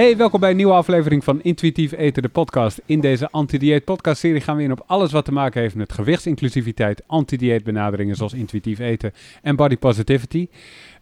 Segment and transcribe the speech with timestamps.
[0.00, 2.80] Hey, welkom bij een nieuwe aflevering van Intuïtief Eten, de podcast.
[2.86, 5.92] In deze anti-dieet podcast serie gaan we in op alles wat te maken heeft met
[5.92, 9.12] gewichtsinclusiviteit, anti-dieet benaderingen zoals intuïtief eten
[9.42, 10.48] en body positivity.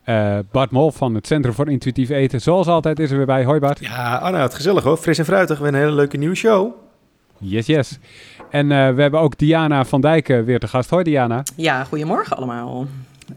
[0.07, 3.45] Uh, Bart Mol van het Centrum voor Intuïtief Eten, zoals altijd is er weer bij.
[3.45, 3.79] Hoi Bart.
[3.79, 4.97] Ja, Anna, het gezellig hoor.
[4.97, 6.73] Fris en fruitig, weer een hele leuke nieuwe show.
[7.39, 7.99] Yes, yes.
[8.51, 10.91] En uh, we hebben ook Diana van Dijken weer te gast.
[10.91, 11.43] Hoi Diana.
[11.57, 12.87] Ja, goedemorgen allemaal.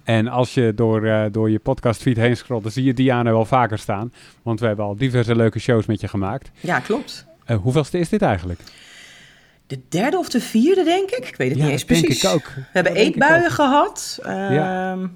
[0.03, 3.45] En als je door, uh, door je podcastfeed heen scrolt, dan zie je Diana wel
[3.45, 4.13] vaker staan.
[4.41, 6.51] Want we hebben al diverse leuke shows met je gemaakt.
[6.59, 7.25] Ja, klopt.
[7.47, 8.59] Uh, hoeveelste is dit eigenlijk?
[9.67, 11.27] De derde of de vierde, denk ik.
[11.27, 12.21] Ik weet het ja, niet eens precies.
[12.21, 12.53] denk ik ook.
[12.55, 13.51] We hebben Dat eetbuien ook.
[13.51, 14.19] gehad.
[14.23, 14.91] Ja.
[14.91, 15.07] Ehm,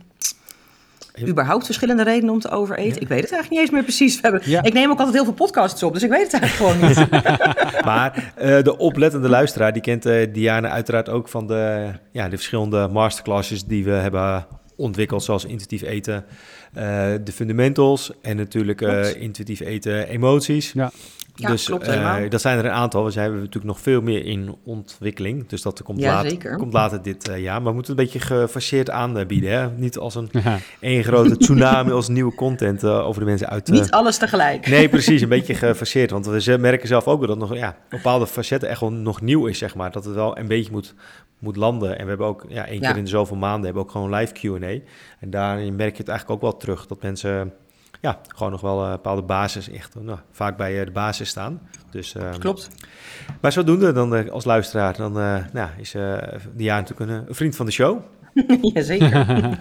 [1.27, 3.01] Überhaupt verschillende redenen om te overeten.
[3.01, 4.15] Ik weet het eigenlijk niet eens meer precies.
[4.15, 4.63] We hebben, Ja.
[4.63, 7.09] Ik neem ook altijd heel veel podcasts op, dus ik weet het eigenlijk gewoon niet.
[7.85, 12.35] Maar eh, de oplettende luisteraar, die kent eh, Diana uiteraard ook van de, ja, de
[12.35, 16.25] verschillende masterclasses die we hebben ontwikkeld, zoals intuïtief eten,
[16.73, 20.71] eh, de fundamentals en natuurlijk eh, intuïtief eten emoties.
[20.71, 20.91] Ja.
[21.35, 23.05] Ja, dus klopt eh, dat zijn er een aantal.
[23.05, 25.47] We zijn natuurlijk nog veel meer in ontwikkeling.
[25.47, 26.57] Dus dat komt, Ja, later, zeker.
[26.57, 27.61] komt later dit eh, jaar.
[27.61, 29.51] Maar we moeten het een beetje gefaseerd aanbieden.
[29.51, 29.69] Hè?
[29.69, 30.57] Niet als een Ja.
[30.79, 33.71] één grote tsunami als nieuwe content eh, over de mensen uit te...
[33.71, 34.67] niet alles tegelijk.
[34.67, 35.21] Nee, precies.
[35.21, 36.11] Een beetje gefaseerd.
[36.11, 39.45] Want we merken zelf ook wel dat nog ja, bepaalde facetten echt wel nog nieuw
[39.45, 39.91] is, zeg maar.
[39.91, 40.93] Dat het wel een beetje moet,
[41.39, 41.97] moet landen.
[41.97, 42.87] En we hebben ook ja, één Ja.
[42.87, 44.79] keer in de zoveel maanden hebben we ook gewoon live Q&A.
[45.19, 46.85] En daarin merk je het eigenlijk ook wel terug.
[46.87, 47.53] Dat mensen
[48.05, 51.61] ja, gewoon nog wel een bepaalde basis echt nou, vaak bij eh, de basis staan.
[51.91, 52.69] Dus, eh, Klopt.
[53.41, 56.17] Maar zodoende dan eh, als luisteraar, dan eh, nou, is eh
[56.53, 57.99] Diana natuurlijk een, een vriend van de show.
[58.73, 59.25] Jazeker.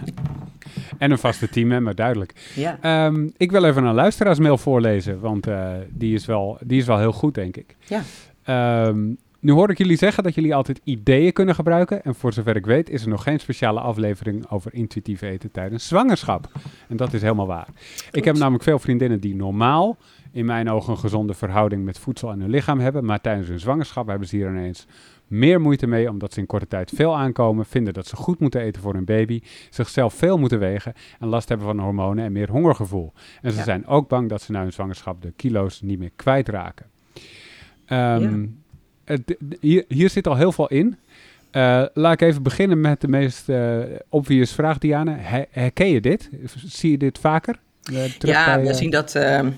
[0.97, 2.33] En een vaste teammember, duidelijk.
[2.55, 2.77] Ja.
[2.81, 6.99] Ehm, ik wil even een luisteraarsmail voorlezen, want eh, die, is wel, die is wel
[6.99, 7.75] heel goed, denk ik.
[7.85, 8.01] Ja.
[8.43, 9.13] Ehm,
[9.45, 12.03] nu hoor ik jullie zeggen dat jullie altijd ideeën kunnen gebruiken.
[12.03, 15.87] En voor zover ik weet is er nog geen speciale aflevering over intuïtief eten tijdens
[15.87, 16.49] zwangerschap.
[16.87, 17.67] En dat is helemaal waar.
[18.11, 19.97] Ik heb namelijk veel vriendinnen die normaal,
[20.31, 23.05] in mijn ogen, een gezonde verhouding met voedsel en hun lichaam hebben.
[23.05, 24.85] Maar tijdens hun zwangerschap hebben ze hier ineens
[25.27, 28.61] meer moeite mee, omdat ze in korte tijd veel aankomen, vinden dat ze goed moeten
[28.61, 32.49] eten voor hun baby, zichzelf veel moeten wegen en last hebben van hormonen en meer
[32.51, 33.13] hongergevoel.
[33.41, 33.63] En ze Ja.
[33.63, 36.85] zijn ook bang dat ze na hun zwangerschap de kilo's niet meer kwijtraken.
[37.85, 38.45] Ehm,
[39.05, 40.97] het- d- hier, hier zit al heel veel in.
[41.51, 43.77] Eh, laat ik even beginnen met de meest eh,
[44.09, 45.15] obvious vraag, Diana.
[45.19, 46.29] Her- herken je dit?
[46.65, 47.55] Zie je dit vaker?
[47.93, 49.15] Eh, Ja, bij, we eh, zien dat.
[49.15, 49.49] ehm,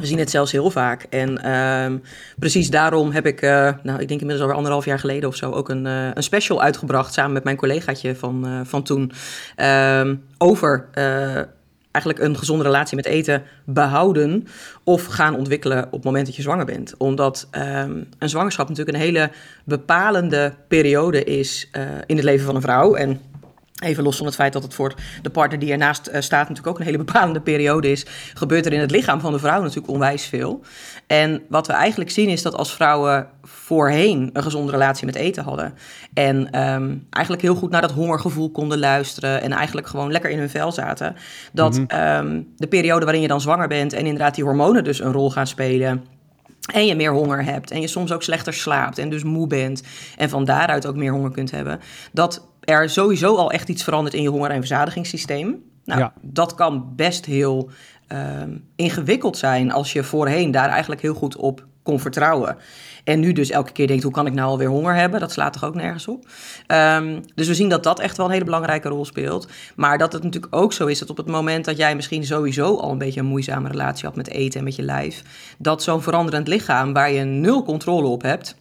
[0.00, 1.02] we zien het zelfs heel vaak.
[1.10, 1.96] En ehm,
[2.38, 3.50] precies daarom heb ik, eh,
[3.82, 6.62] nou, ik denk inmiddels alweer anderhalf jaar geleden of zo, ook een, eh, een special
[6.62, 9.12] uitgebracht samen met mijn collegaatje van, eh, van toen.
[9.56, 11.40] ehm, over eh,
[11.90, 14.46] eigenlijk een gezonde relatie met eten behouden
[14.84, 16.94] of gaan ontwikkelen op het moment dat je zwanger bent.
[16.96, 19.30] Omdat ehm, een zwangerschap natuurlijk een hele
[19.64, 22.94] bepalende periode is eh, in het leven van een vrouw.
[22.94, 23.20] En
[23.78, 26.66] Even los van het feit dat het voor de partner die ernaast eh, staat natuurlijk
[26.66, 29.88] ook een hele bepalende periode is, gebeurt er in het lichaam van de vrouw natuurlijk
[29.88, 30.60] onwijs veel.
[31.06, 35.44] En wat we eigenlijk zien is dat als vrouwen voorheen een gezonde relatie met eten
[35.44, 35.74] hadden
[36.14, 40.38] en ehm, eigenlijk heel goed naar dat hongergevoel konden luisteren en eigenlijk gewoon lekker in
[40.38, 41.16] hun vel zaten,
[41.52, 45.12] dat ehm, de periode waarin je dan zwanger bent en inderdaad die hormonen dus een
[45.12, 46.04] rol gaan spelen,
[46.72, 49.82] en je meer honger hebt en je soms ook slechter slaapt en dus moe bent
[50.16, 51.80] en van daaruit ook meer honger kunt hebben,
[52.12, 55.62] dat er sowieso al echt iets verandert in je honger- en verzadigingssysteem.
[55.84, 56.12] Nou, Ja.
[56.22, 57.70] dat kan best heel
[58.08, 62.56] ehm, ingewikkeld zijn als je voorheen daar eigenlijk heel goed op kon vertrouwen.
[63.04, 65.20] En nu dus elke keer denkt, hoe kan ik nou alweer honger hebben?
[65.20, 66.26] Dat slaat toch ook nergens op?
[66.66, 69.48] Ehm, dus we zien dat dat echt wel een hele belangrijke rol speelt.
[69.76, 72.76] Maar dat het natuurlijk ook zo is dat op het moment dat jij misschien sowieso
[72.76, 75.22] al een beetje een moeizame relatie had met eten en met je lijf,
[75.58, 78.56] dat zo'n veranderend lichaam waar je nul controle op hebt,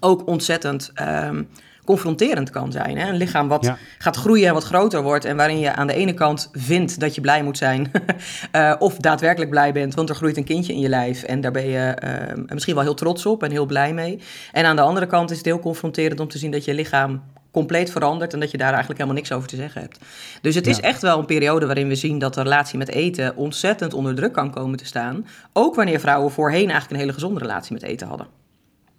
[0.00, 1.42] ook ontzettend ehm,
[1.90, 2.98] confronterend kan zijn.
[2.98, 3.08] Hè?
[3.08, 3.78] Een lichaam wat Ja.
[3.98, 7.14] gaat groeien en wat groter wordt en waarin je aan de ene kant vindt dat
[7.14, 7.90] je blij moet zijn
[8.50, 11.50] eh, of daadwerkelijk blij bent, want er groeit een kindje in je lijf en daar
[11.50, 14.20] ben je eh, misschien wel heel trots op en heel blij mee.
[14.52, 17.22] En aan de andere kant is het heel confronterend om te zien dat je lichaam
[17.50, 19.98] compleet verandert en dat je daar eigenlijk helemaal niks over te zeggen hebt.
[20.42, 23.36] Dus het is echt wel een periode waarin we zien dat de relatie met eten
[23.36, 25.26] ontzettend onder druk kan komen te staan.
[25.52, 28.26] Ook wanneer vrouwen voorheen eigenlijk een hele gezonde relatie met eten hadden.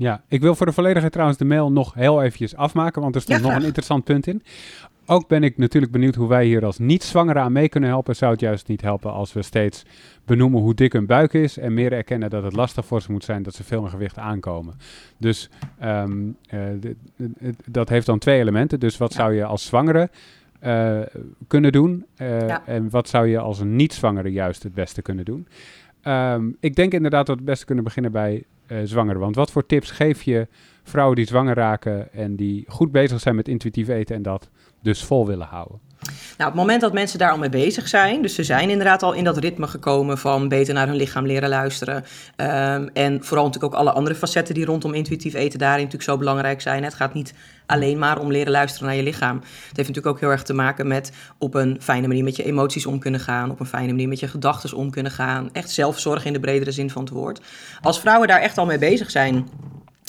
[0.01, 3.21] Ja, ik wil voor de volledigheid trouwens de mail nog heel eventjes afmaken, want er
[3.21, 4.43] stond Ja, nog een interessant punt in.
[5.05, 8.15] Ook ben ik natuurlijk benieuwd hoe wij hier als niet-zwangeren aan mee kunnen helpen.
[8.15, 9.83] Zou het juist niet helpen als we steeds
[10.25, 13.23] benoemen hoe dik hun buik is en meer erkennen dat het lastig voor ze moet
[13.23, 14.73] zijn dat ze veel in gewicht aankomen.
[15.17, 15.49] Dus
[15.79, 16.11] ehm,
[16.47, 16.59] eh,
[17.65, 18.79] dat heeft dan twee elementen.
[18.79, 19.19] Dus wat Ja.
[19.19, 20.09] zou je als zwangere
[20.59, 20.99] eh,
[21.47, 22.65] kunnen doen eh, Ja.
[22.65, 25.47] en wat zou je als een niet-zwangere juist het beste kunnen doen?
[26.01, 28.43] Ehm, ik denk inderdaad dat we het beste kunnen beginnen bij
[28.83, 29.21] zwangeren.
[29.21, 30.47] Want wat voor tips geef je
[30.83, 34.49] vrouwen die zwanger raken en die goed bezig zijn met intuïtief eten en dat
[34.81, 35.79] dus vol willen houden?
[36.37, 39.03] Nou, op het moment dat mensen daar al mee bezig zijn, dus ze zijn inderdaad
[39.03, 42.03] al in dat ritme gekomen van beter naar hun lichaam leren luisteren.
[42.35, 46.17] Ehm, en vooral natuurlijk ook alle andere facetten die rondom intuïtief eten daarin natuurlijk zo
[46.17, 46.83] belangrijk zijn.
[46.83, 47.33] Het gaat niet
[47.65, 49.35] alleen maar om leren luisteren naar je lichaam.
[49.37, 52.43] Het heeft natuurlijk ook heel erg te maken met op een fijne manier met je
[52.43, 55.49] emoties om kunnen gaan, op een fijne manier met je gedachten om kunnen gaan.
[55.53, 57.41] Echt zelfzorg in de bredere zin van het woord.
[57.81, 59.49] Als vrouwen daar echt al mee bezig zijn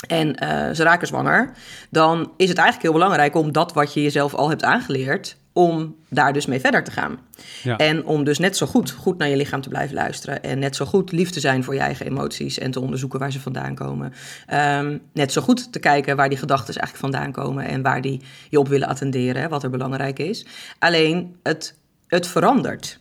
[0.06, 1.52] en uh, ze raken zwanger,
[1.90, 5.96] dan is het eigenlijk heel belangrijk om dat wat je jezelf al hebt aangeleerd, om
[6.08, 7.18] daar dus mee verder te gaan.
[7.62, 7.76] Ja.
[7.76, 10.42] En om dus net zo goed, goed naar je lichaam te blijven luisteren.
[10.42, 13.32] En net zo goed lief te zijn voor je eigen emoties en te onderzoeken waar
[13.32, 14.12] ze vandaan komen.
[14.54, 18.20] Um, net zo goed te kijken waar die gedachten eigenlijk vandaan komen en waar die
[18.48, 20.46] je op willen attenderen, wat er belangrijk is.
[20.78, 21.74] Alleen het,
[22.06, 23.00] het verandert.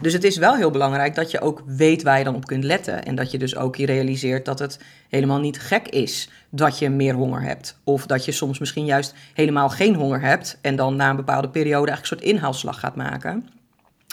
[0.00, 2.64] Dus het is wel heel belangrijk dat je ook weet waar je dan op kunt
[2.64, 3.04] letten.
[3.04, 6.90] En dat je dus ook je realiseert dat het helemaal niet gek is dat je
[6.90, 7.78] meer honger hebt.
[7.84, 10.58] Of dat je soms misschien juist helemaal geen honger hebt.
[10.60, 13.48] En dan na een bepaalde periode eigenlijk een soort inhaalslag gaat maken.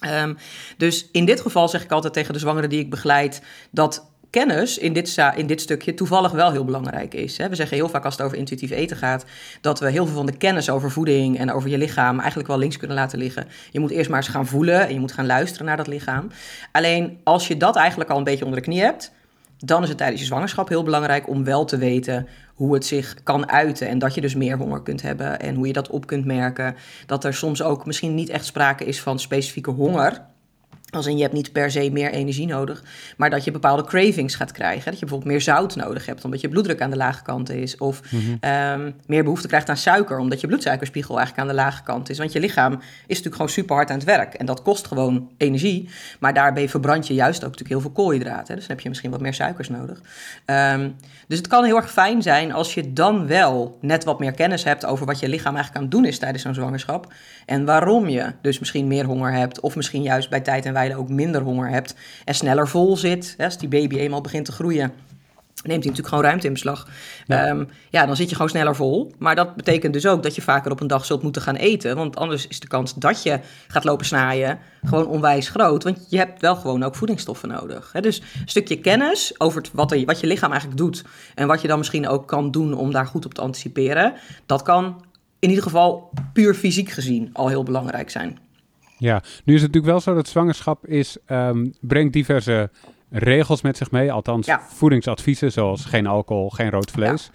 [0.05, 0.37] Um,
[0.77, 3.41] dus in dit geval zeg ik altijd tegen de zwangeren die ik begeleid
[3.71, 7.37] dat kennis in dit, in dit stukje toevallig wel heel belangrijk is.
[7.37, 9.25] We zeggen heel vaak als het over intuïtief eten gaat,
[9.61, 12.57] dat we heel veel van de kennis over voeding en over je lichaam eigenlijk wel
[12.57, 13.47] links kunnen laten liggen.
[13.71, 16.27] Je moet eerst maar eens gaan voelen en je moet gaan luisteren naar dat lichaam.
[16.71, 19.11] Alleen als je dat eigenlijk al een beetje onder de knie hebt,
[19.57, 23.15] dan is het tijdens je zwangerschap heel belangrijk om wel te weten hoe het zich
[23.23, 23.87] kan uiten.
[23.87, 26.75] En dat je dus meer honger kunt hebben en hoe je dat op kunt merken.
[27.05, 30.21] Dat er soms ook misschien niet echt sprake is van specifieke honger.
[30.91, 32.83] Als in je hebt niet per se meer energie nodig,
[33.17, 34.83] maar dat je bepaalde cravings gaat krijgen.
[34.85, 37.77] Dat je bijvoorbeeld meer zout nodig hebt, omdat je bloeddruk aan de lage kant is.
[37.77, 38.35] Of mhm.
[38.39, 42.17] ehm, meer behoefte krijgt aan suiker, omdat je bloedsuikerspiegel eigenlijk aan de lage kant is.
[42.17, 44.33] Want je lichaam is natuurlijk gewoon super hard aan het werk.
[44.33, 45.89] En dat kost gewoon energie.
[46.19, 48.55] Maar daarbij verbrand je juist ook natuurlijk heel veel koolhydraten.
[48.55, 50.01] Dus dan heb je misschien wat meer suikers nodig.
[50.45, 50.95] Um,
[51.27, 54.63] dus het kan heel erg fijn zijn als je dan wel net wat meer kennis
[54.63, 57.13] hebt over wat je lichaam eigenlijk aan het doen is tijdens zo'n zwangerschap.
[57.45, 60.95] En waarom je dus misschien meer honger hebt, of misschien juist bij tijd en wijle
[60.95, 61.95] ook minder honger hebt
[62.25, 63.35] en sneller vol zit.
[63.37, 64.91] Als die baby eenmaal begint te groeien,
[65.63, 66.87] neemt hij natuurlijk gewoon ruimte in beslag.
[67.27, 67.45] Ja.
[67.45, 69.11] Ehm, ja, dan zit je gewoon sneller vol.
[69.17, 71.95] Maar dat betekent dus ook dat je vaker op een dag zult moeten gaan eten.
[71.95, 75.83] Want anders is de kans dat je gaat lopen snaaien gewoon onwijs groot.
[75.83, 77.89] Want je hebt wel gewoon ook voedingsstoffen nodig.
[77.93, 78.01] Hè?
[78.01, 81.03] Dus een stukje kennis over wat, er, wat je lichaam eigenlijk doet.
[81.35, 84.13] En wat je dan misschien ook kan doen om daar goed op te anticiperen.
[84.45, 85.03] Dat kan
[85.39, 88.37] in ieder geval puur fysiek gezien al heel belangrijk zijn.
[88.99, 92.69] Ja, nu is het natuurlijk wel zo dat zwangerschap is, um, brengt diverse
[93.09, 94.11] regels met zich mee.
[94.11, 97.31] Althans, voedingsadviezen zoals geen alcohol, geen rood vlees.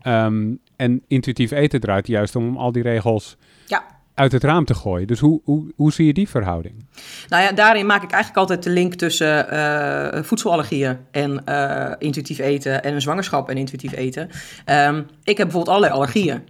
[0.00, 3.84] Ehm, en intuïtief eten draait juist om al die regels ja.
[4.14, 5.06] uit het raam te gooien.
[5.06, 6.86] Dus hoe, hoe, hoe zie je die verhouding?
[7.28, 12.38] Nou ja, daarin maak ik eigenlijk altijd de link tussen uh, voedselallergieën en uh, intuïtief
[12.38, 14.30] eten en een zwangerschap en intuïtief eten.
[14.66, 16.42] Um, ik heb bijvoorbeeld allerlei allergieën.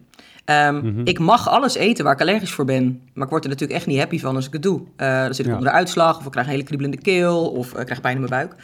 [0.50, 3.00] Um, Ik mag alles eten waar ik allergisch voor ben.
[3.14, 4.80] Maar ik word er natuurlijk echt niet happy van als ik het doe.
[4.80, 7.74] Uh, dan zit ik onder de uitslag, of ik krijg een hele kriebelende keel, of
[7.74, 8.54] ik krijg pijn in mijn buik.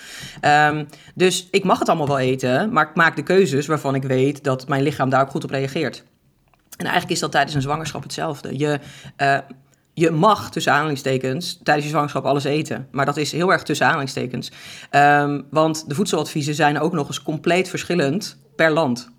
[0.74, 4.02] Um, dus ik mag het allemaal wel eten, maar ik maak de keuzes waarvan ik
[4.02, 6.04] weet dat mijn lichaam daar ook goed op reageert.
[6.76, 8.58] En eigenlijk is dat tijdens een zwangerschap hetzelfde.
[8.58, 8.78] Je,
[9.22, 9.38] uh,
[9.94, 12.88] je mag tussen aanhalingstekens tijdens je zwangerschap alles eten.
[12.90, 14.52] Maar dat is heel erg tussen aanhalingstekens.
[14.90, 19.10] Um, want de voedseladviezen zijn ook nog eens compleet verschillend per land.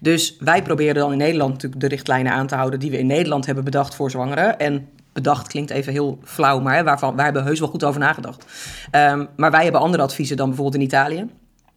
[0.00, 3.06] Dus wij proberen dan in Nederland natuurlijk de richtlijnen aan te houden die we in
[3.06, 4.58] Nederland hebben bedacht voor zwangeren.
[4.58, 8.00] En bedacht klinkt even heel flauw, maar hè, waarvan, wij hebben heus wel goed over
[8.00, 8.44] nagedacht.
[8.92, 11.26] Um, maar wij hebben andere adviezen dan bijvoorbeeld in Italië.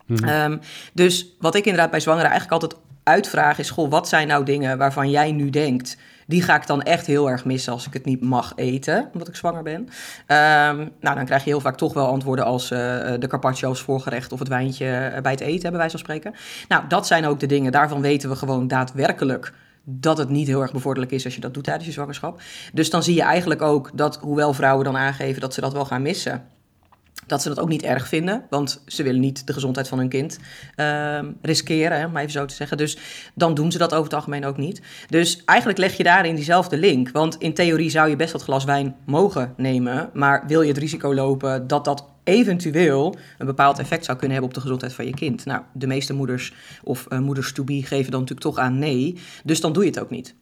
[0.05, 0.29] Mhm.
[0.29, 0.60] Um,
[0.93, 4.77] dus wat ik inderdaad bij zwangeren eigenlijk altijd uitvraag is: goh, wat zijn nou dingen
[4.77, 5.98] waarvan jij nu denkt
[6.31, 9.27] die ga ik dan echt heel erg missen als ik het niet mag eten, omdat
[9.27, 9.79] ik zwanger ben.
[9.81, 12.77] Um, nou, dan krijg je heel vaak toch wel antwoorden als uh,
[13.19, 16.33] de carpaccio als voorgerecht of het wijntje eh, bij het eten, hebben wij zo spreken.
[16.67, 17.71] Nou, dat zijn ook de dingen.
[17.71, 21.53] Daarvan weten we gewoon daadwerkelijk dat het niet heel erg bevorderlijk is als je dat
[21.53, 22.41] doet tijdens je zwangerschap.
[22.73, 25.85] Dus dan zie je eigenlijk ook dat, hoewel vrouwen dan aangeven dat ze dat wel
[25.85, 26.45] gaan missen,
[27.32, 30.10] dat ze dat ook niet erg vinden, want ze willen niet de gezondheid van hun
[30.10, 30.39] kind
[30.75, 32.77] uh, riskeren, om even zo te zeggen.
[32.77, 32.98] Dus
[33.34, 34.82] dan doen ze dat over het algemeen ook niet.
[35.10, 38.63] Dus eigenlijk leg je daarin diezelfde link, want in theorie zou je best wat glas
[38.63, 44.06] wijn mogen nemen, maar wil je het risico lopen dat dat eventueel een bepaald effect
[44.06, 45.46] zou kunnen hebben op de gezondheid van je kind?
[45.46, 49.18] Nou, de meeste moeders of uh, moeders to be geven dan natuurlijk toch aan nee,
[49.44, 50.36] dus dan doe je het ook niet.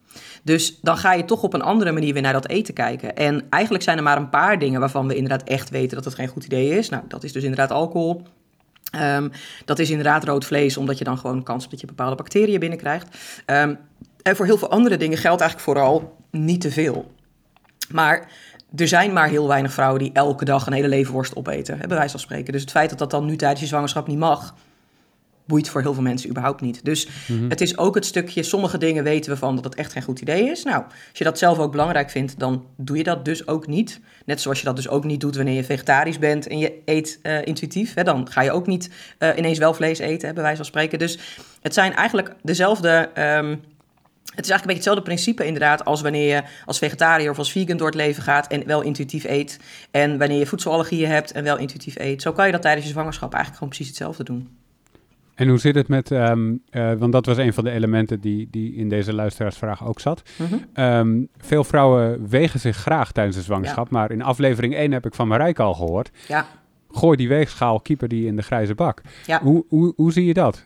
[0.44, 3.16] Dus dan ga je toch op een andere manier weer naar dat eten kijken.
[3.16, 6.16] En eigenlijk zijn er maar een paar dingen waarvan we inderdaad echt weten dat het
[6.16, 6.90] geen goed idee is.
[6.90, 8.22] Nou, dat is dus inderdaad alcohol.
[8.96, 9.32] Um,
[9.66, 12.60] dat is inderdaad rood vlees, omdat je dan gewoon kans hebt dat je bepaalde bacteriën
[12.60, 13.18] binnenkrijgt.
[13.46, 13.78] Um,
[14.22, 17.12] en voor heel veel andere dingen geldt eigenlijk vooral niet te veel.
[17.92, 18.32] Maar
[18.76, 22.10] er zijn maar heel weinig vrouwen die elke dag een hele levenworst opeten, bij wijze
[22.12, 22.52] van spreken.
[22.54, 24.56] Dus het feit dat dat dan nu tijdens je zwangerschap niet mag,
[25.46, 26.86] boeit voor heel veel mensen überhaupt niet.
[26.86, 27.50] Dus Mhm.
[27.50, 30.20] het is ook het stukje, sommige dingen weten we van dat het echt geen goed
[30.22, 30.64] idee is.
[30.64, 34.00] Nou, als je dat zelf ook belangrijk vindt, dan doe je dat dus ook niet.
[34.26, 37.20] Net zoals je dat dus ook niet doet wanneer je vegetarisch bent en je eet
[37.22, 37.94] eh, intuïtief.
[37.94, 40.66] Hè, dan ga je ook niet eh, ineens wel vlees eten, hè, bij wijze van
[40.66, 41.00] spreken.
[41.00, 41.20] Dus
[41.62, 43.10] het zijn eigenlijk dezelfde...
[43.14, 43.56] ehm,
[44.40, 47.52] het is eigenlijk een beetje hetzelfde principe inderdaad als wanneer je als vegetariër of als
[47.52, 49.60] vegan door het leven gaat en wel intuïtief eet.
[49.92, 52.22] En wanneer je voedselallergieën hebt en wel intuïtief eet.
[52.22, 54.50] Zo kan je dat tijdens je zwangerschap eigenlijk gewoon precies hetzelfde doen.
[55.36, 56.34] En hoe zit het met, eh,
[56.72, 60.22] want dat was een van de elementen die, die in deze luisteraarsvraag ook zat.
[60.38, 60.56] Mhm.
[60.74, 65.14] Ehm, veel vrouwen wegen zich graag tijdens de zwangerschap, maar in aflevering 1 heb ik
[65.14, 66.12] van Marijke al gehoord.
[66.28, 66.46] Ja.
[66.92, 69.02] Gooi die weegschaal, keeper die in de grijze bak.
[69.26, 69.42] Ja.
[69.42, 70.66] Hoe, hoe, hoe zie je dat?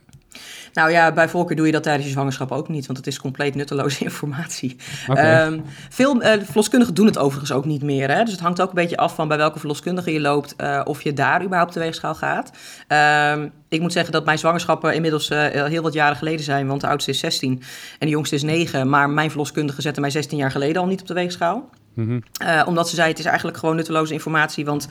[0.72, 3.18] Nou ja, bij voorkeur doe je dat tijdens je zwangerschap ook niet, want het is
[3.18, 4.76] compleet nutteloze informatie.
[5.08, 5.20] Oké.
[5.20, 8.10] Ehm, veel eh, verloskundigen doen het overigens ook niet meer.
[8.10, 8.22] Hè?
[8.22, 11.02] Dus het hangt ook een beetje af van bij welke verloskundige je loopt, eh, of
[11.02, 12.50] je daar überhaupt op de weegschaal gaat.
[12.88, 16.80] Ehm, ik moet zeggen dat mijn zwangerschappen inmiddels eh, heel wat jaren geleden zijn, want
[16.80, 17.62] de oudste is 16
[17.98, 18.88] en de jongste is 9.
[18.88, 21.70] Maar mijn verloskundige zette mij 16 jaar geleden al niet op de weegschaal.
[21.94, 22.20] Mhm.
[22.66, 24.88] Omdat ze zei, het is eigenlijk gewoon nutteloze informatie, want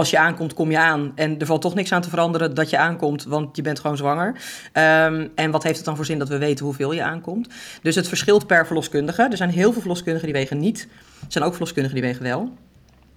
[0.00, 1.12] als je aankomt, kom je aan.
[1.14, 3.96] En er valt toch niks aan te veranderen dat je aankomt, want je bent gewoon
[3.96, 4.34] zwanger.
[4.72, 7.48] Ehm, en wat heeft het dan voor zin dat we weten hoeveel je aankomt?
[7.82, 9.22] Dus het verschilt per verloskundige.
[9.22, 10.88] Er zijn heel veel verloskundigen die wegen niet.
[11.20, 12.52] Er zijn ook verloskundigen die wegen wel.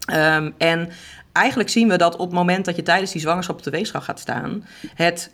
[0.06, 0.90] Ehm, en
[1.32, 4.02] eigenlijk zien we dat op het moment dat je tijdens die zwangerschap op de weegschaal
[4.02, 5.34] gaat staan, het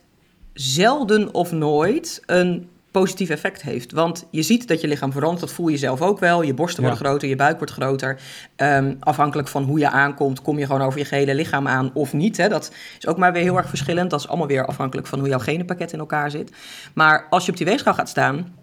[0.53, 3.91] zelden of nooit een positief effect heeft.
[3.91, 6.41] Want je ziet dat je lichaam verandert, dat voel je zelf ook wel.
[6.41, 6.89] Je borsten Ja.
[6.89, 8.19] worden groter, je buik wordt groter.
[8.55, 12.13] Ehm, afhankelijk van hoe je aankomt, kom je gewoon over je gehele lichaam aan of
[12.13, 12.37] niet.
[12.37, 12.47] Hè?
[12.49, 14.09] Dat is ook maar weer heel erg verschillend.
[14.09, 16.51] Dat is allemaal weer afhankelijk van hoe jouw genenpakket in elkaar zit.
[16.93, 18.53] Maar als je op die weegschaal gaat staan,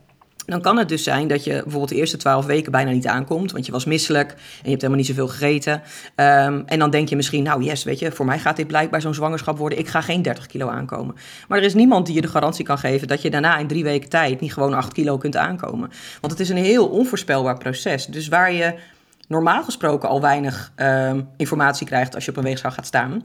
[0.47, 3.53] dan kan het dus zijn dat je bijvoorbeeld de eerste twaalf weken bijna niet aankomt.
[3.53, 5.83] Want je was misselijk en je hebt helemaal niet zoveel gegeten.
[6.15, 9.01] Ehm, en dan denk je misschien, nou yes, weet je, voor mij gaat dit blijkbaar
[9.01, 9.79] zo'n zwangerschap worden.
[9.79, 11.15] Ik ga geen 30 kilo aankomen.
[11.49, 13.85] Maar er is niemand die je de garantie kan geven dat je daarna in drie
[13.85, 15.91] weken tijd niet gewoon 8 kilo kunt aankomen.
[16.21, 18.07] Want het is een heel onvoorspelbaar proces.
[18.07, 18.75] Dus waar je
[19.29, 23.23] normaal gesproken al weinig ehm, informatie krijgt als je op een weegschaal gaat staan.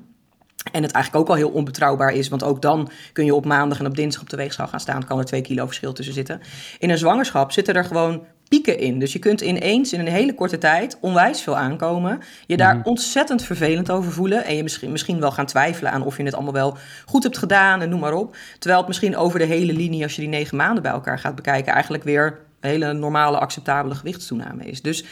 [0.72, 3.80] En het eigenlijk ook al heel onbetrouwbaar is, want ook dan kun je op maandag
[3.80, 5.06] en op dinsdag op de weegschaal gaan staan.
[5.06, 6.42] Kan er twee kilo verschil tussen zitten.
[6.80, 9.00] In een zwangerschap zitten er gewoon pieken in.
[9.00, 12.20] Dus je kunt ineens in een hele korte tijd onwijs veel aankomen.
[12.46, 12.88] Je daar Mhm.
[12.88, 14.46] ontzettend vervelend over voelen.
[14.46, 17.38] En je misschien, misschien wel gaan twijfelen aan of je het allemaal wel goed hebt
[17.38, 18.36] gedaan en noem maar op.
[18.54, 21.36] Terwijl het misschien over de hele linie, als je die negen maanden bij elkaar gaat
[21.36, 24.82] bekijken, eigenlijk weer een hele normale, acceptabele gewichtstoename is.
[24.82, 25.04] Dus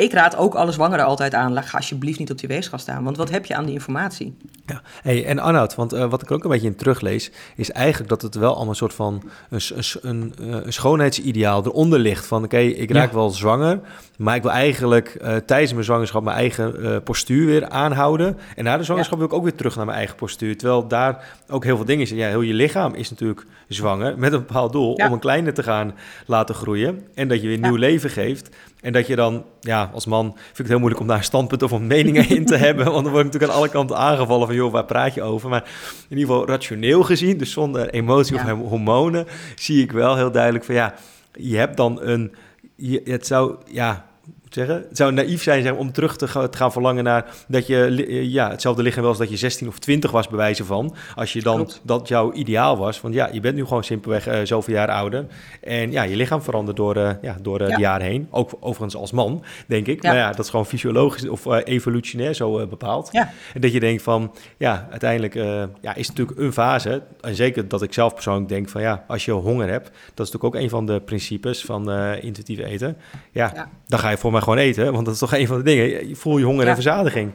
[0.00, 3.04] ik raad ook alle zwangeren altijd aan, ga alsjeblieft niet op die weegschaal staan.
[3.04, 4.36] Want wat heb je aan die informatie?
[4.66, 7.70] Ja, hey, en Arnoud, want eh, wat ik er ook een beetje in teruglees, is
[7.70, 9.60] eigenlijk dat het wel allemaal een soort van een,
[10.00, 12.26] een, eh, een schoonheidsideaal eronder ligt.
[12.26, 13.14] Van oké, ik raak Ja.
[13.14, 13.80] wel zwanger,
[14.16, 18.38] maar ik wil eigenlijk eh, tijdens mijn zwangerschap mijn eigen postuur weer aanhouden.
[18.56, 20.56] En na de zwangerschap wil ik ook weer terug naar mijn eigen postuur.
[20.56, 22.18] Terwijl daar ook heel veel dingen zijn.
[22.18, 25.06] Ja, heel je lichaam is natuurlijk zwanger met een bepaald doel Ja.
[25.06, 25.94] om een kleine te gaan
[26.26, 27.06] laten groeien.
[27.14, 27.66] En dat je weer Ja.
[27.66, 28.56] nieuw leven geeft.
[28.80, 31.24] En dat je dan, ja, als man vind ik het heel moeilijk om daar een
[31.24, 32.84] standpunt of meningen in te hebben.
[32.84, 35.48] Want dan word ik natuurlijk aan alle kanten aangevallen van, joh, waar praat je over?
[35.48, 35.64] Maar
[36.08, 38.54] in ieder geval rationeel gezien, dus zonder emotie Ja.
[38.54, 40.94] of hormonen, zie ik wel heel duidelijk van, ja,
[41.32, 42.34] je hebt dan een,
[42.76, 44.06] je, het zou, ja,
[44.54, 48.22] zeggen, het zou naïef zijn zeg, om terug te gaan, verlangen naar dat je eh,
[48.24, 50.94] ja, hetzelfde lichaam wel als dat je 16 of 20 was, bij wijze van.
[51.14, 51.80] Als je dan Klopt.
[51.82, 53.00] dat jouw ideaal was.
[53.00, 55.26] Want ja, je bent nu gewoon simpelweg eh, zoveel jaar ouder.
[55.60, 57.74] En ja, je lichaam verandert door, eh, ja, door Ja.
[57.76, 58.26] de jaren heen.
[58.30, 60.02] Ook overigens als man, denk ik.
[60.02, 60.08] Ja.
[60.10, 63.08] Maar ja, dat is gewoon fysiologisch of evolutionair zo bepaald.
[63.12, 63.30] Ja.
[63.54, 65.34] En dat je denkt van, ja, uiteindelijk
[65.80, 67.02] ja, is het natuurlijk een fase.
[67.20, 70.32] En zeker dat ik zelf persoonlijk denk van, ja, als je honger hebt, dat is
[70.32, 71.90] natuurlijk ook een van de principes van
[72.20, 72.96] intuïtief eten.
[73.32, 73.70] Ja, Ja.
[73.86, 76.08] dan ga je voor mij gewoon eten, want dat is toch een van de dingen.
[76.08, 76.68] Je voel je honger Ja.
[76.68, 77.32] en verzadiging.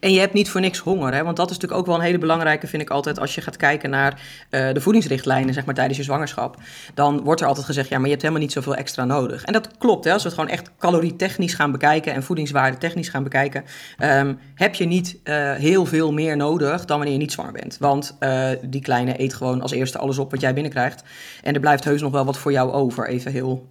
[0.00, 1.24] En je hebt niet voor niks honger, hè?
[1.24, 3.56] want dat is natuurlijk ook wel een hele belangrijke, vind ik altijd, als je gaat
[3.56, 4.20] kijken naar
[4.50, 6.56] eh, de voedingsrichtlijnen, zeg maar, tijdens je zwangerschap.
[6.94, 9.44] Dan wordt er altijd gezegd, ja, maar je hebt helemaal niet zoveel extra nodig.
[9.44, 10.12] En dat klopt, hè?
[10.12, 13.64] als we het gewoon echt calorietechnisch gaan bekijken en voedingswaarde technisch gaan bekijken,
[13.98, 17.76] ehm, heb je niet eh, heel veel meer nodig dan wanneer je niet zwanger bent.
[17.80, 21.02] Want eh, die kleine eet gewoon als eerste alles op wat jij binnenkrijgt.
[21.42, 23.68] En er blijft heus nog wel wat voor jou over, even heel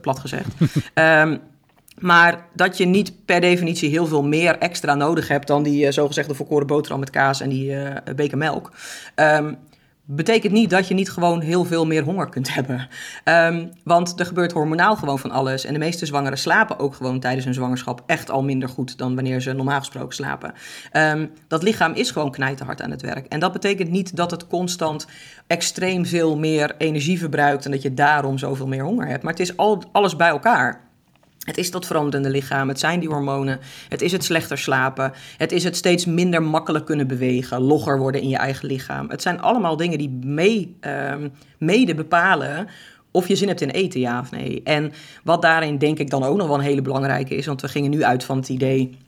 [0.00, 0.48] plat gezegd.
[0.94, 1.36] Ehm,
[1.98, 5.92] maar dat je niet per definitie heel veel meer extra nodig hebt dan die eh,
[5.92, 8.72] zogezegde volkoren boterham met kaas en die eh, beker melk.
[9.14, 9.54] ehm,
[10.06, 12.88] betekent niet dat je niet gewoon heel veel meer honger kunt hebben.
[13.24, 15.64] Ehm, want er gebeurt hormonaal gewoon van alles.
[15.64, 19.14] En de meeste zwangeren slapen ook gewoon tijdens hun zwangerschap echt al minder goed dan
[19.14, 20.52] wanneer ze normaal gesproken slapen.
[20.90, 23.26] Ehm, dat lichaam is gewoon knijterhard aan het werk.
[23.26, 25.06] En dat betekent niet dat het constant
[25.46, 29.22] extreem veel meer energie verbruikt en dat je daarom zoveel meer honger hebt.
[29.22, 30.92] Maar het is al, alles bij elkaar.
[31.44, 35.52] Het is dat veranderende lichaam, het zijn die hormonen, het is het slechter slapen, het
[35.52, 39.10] is het steeds minder makkelijk kunnen bewegen, logger worden in je eigen lichaam.
[39.10, 42.68] Het zijn allemaal dingen die mee, um, mede bepalen
[43.10, 44.60] of je zin hebt in eten, ja of nee.
[44.64, 44.92] En
[45.24, 47.90] wat daarin denk ik dan ook nog wel een hele belangrijke is, want we gingen
[47.90, 48.98] nu uit van het idee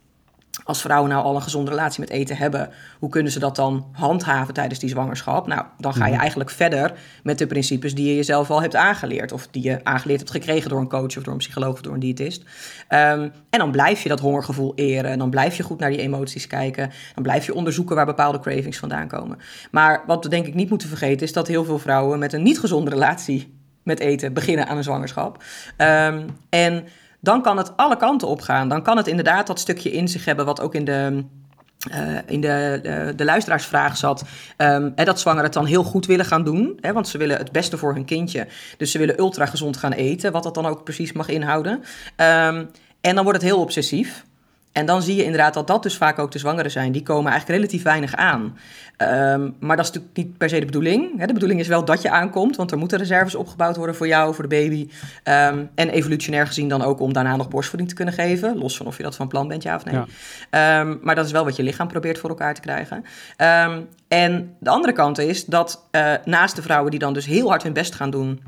[0.66, 3.86] als vrouwen nou al een gezonde relatie met eten hebben, hoe kunnen ze dat dan
[3.92, 5.46] handhaven tijdens die zwangerschap?
[5.46, 6.20] Nou, dan ga je mhm.
[6.20, 6.92] eigenlijk verder
[7.22, 9.32] met de principes die je jezelf al hebt aangeleerd.
[9.32, 11.94] Of die je aangeleerd hebt gekregen door een coach of door een psycholoog of door
[11.94, 12.42] een diëtist.
[12.42, 15.18] Um, en dan blijf je dat hongergevoel eren.
[15.18, 16.90] Dan blijf je goed naar die emoties kijken.
[17.14, 19.38] Dan blijf je onderzoeken waar bepaalde cravings vandaan komen.
[19.70, 22.42] Maar wat we denk ik niet moeten vergeten is dat heel veel vrouwen met een
[22.42, 25.42] niet gezonde relatie met eten beginnen aan een zwangerschap.
[25.78, 26.84] Um, en
[27.26, 28.68] dan kan het alle kanten op gaan.
[28.68, 31.24] Dan kan het inderdaad dat stukje in zich hebben, wat ook in de.
[31.90, 34.24] Uh, in de, de, de, luisteraarsvraag zat,
[34.56, 36.78] um, hè, dat zwangeren het dan heel goed willen gaan doen.
[36.80, 38.46] Hè, want ze willen het beste voor hun kindje.
[38.76, 41.72] Dus ze willen ultra gezond gaan eten, wat dat dan ook precies mag inhouden.
[41.72, 44.24] Um, en dan wordt het heel obsessief.
[44.76, 46.92] En dan zie je inderdaad dat dat dus vaak ook de zwangeren zijn.
[46.92, 48.42] Die komen eigenlijk relatief weinig aan.
[48.42, 51.24] Um, maar dat is natuurlijk niet per se de bedoeling.
[51.24, 54.34] De bedoeling is wel dat je aankomt, want er moeten reserves opgebouwd worden voor jou,
[54.34, 54.88] voor de baby.
[55.24, 58.58] Um, en evolutionair gezien dan ook om daarna nog borstvoeding te kunnen geven.
[58.58, 59.94] Los van of je dat van plan bent, ja of nee.
[60.50, 60.80] Ja.
[60.80, 63.04] Um, maar dat is wel wat je lichaam probeert voor elkaar te krijgen.
[64.08, 67.62] en de andere kant is dat uh, naast de vrouwen die dan dus heel hard
[67.62, 68.40] hun best gaan doen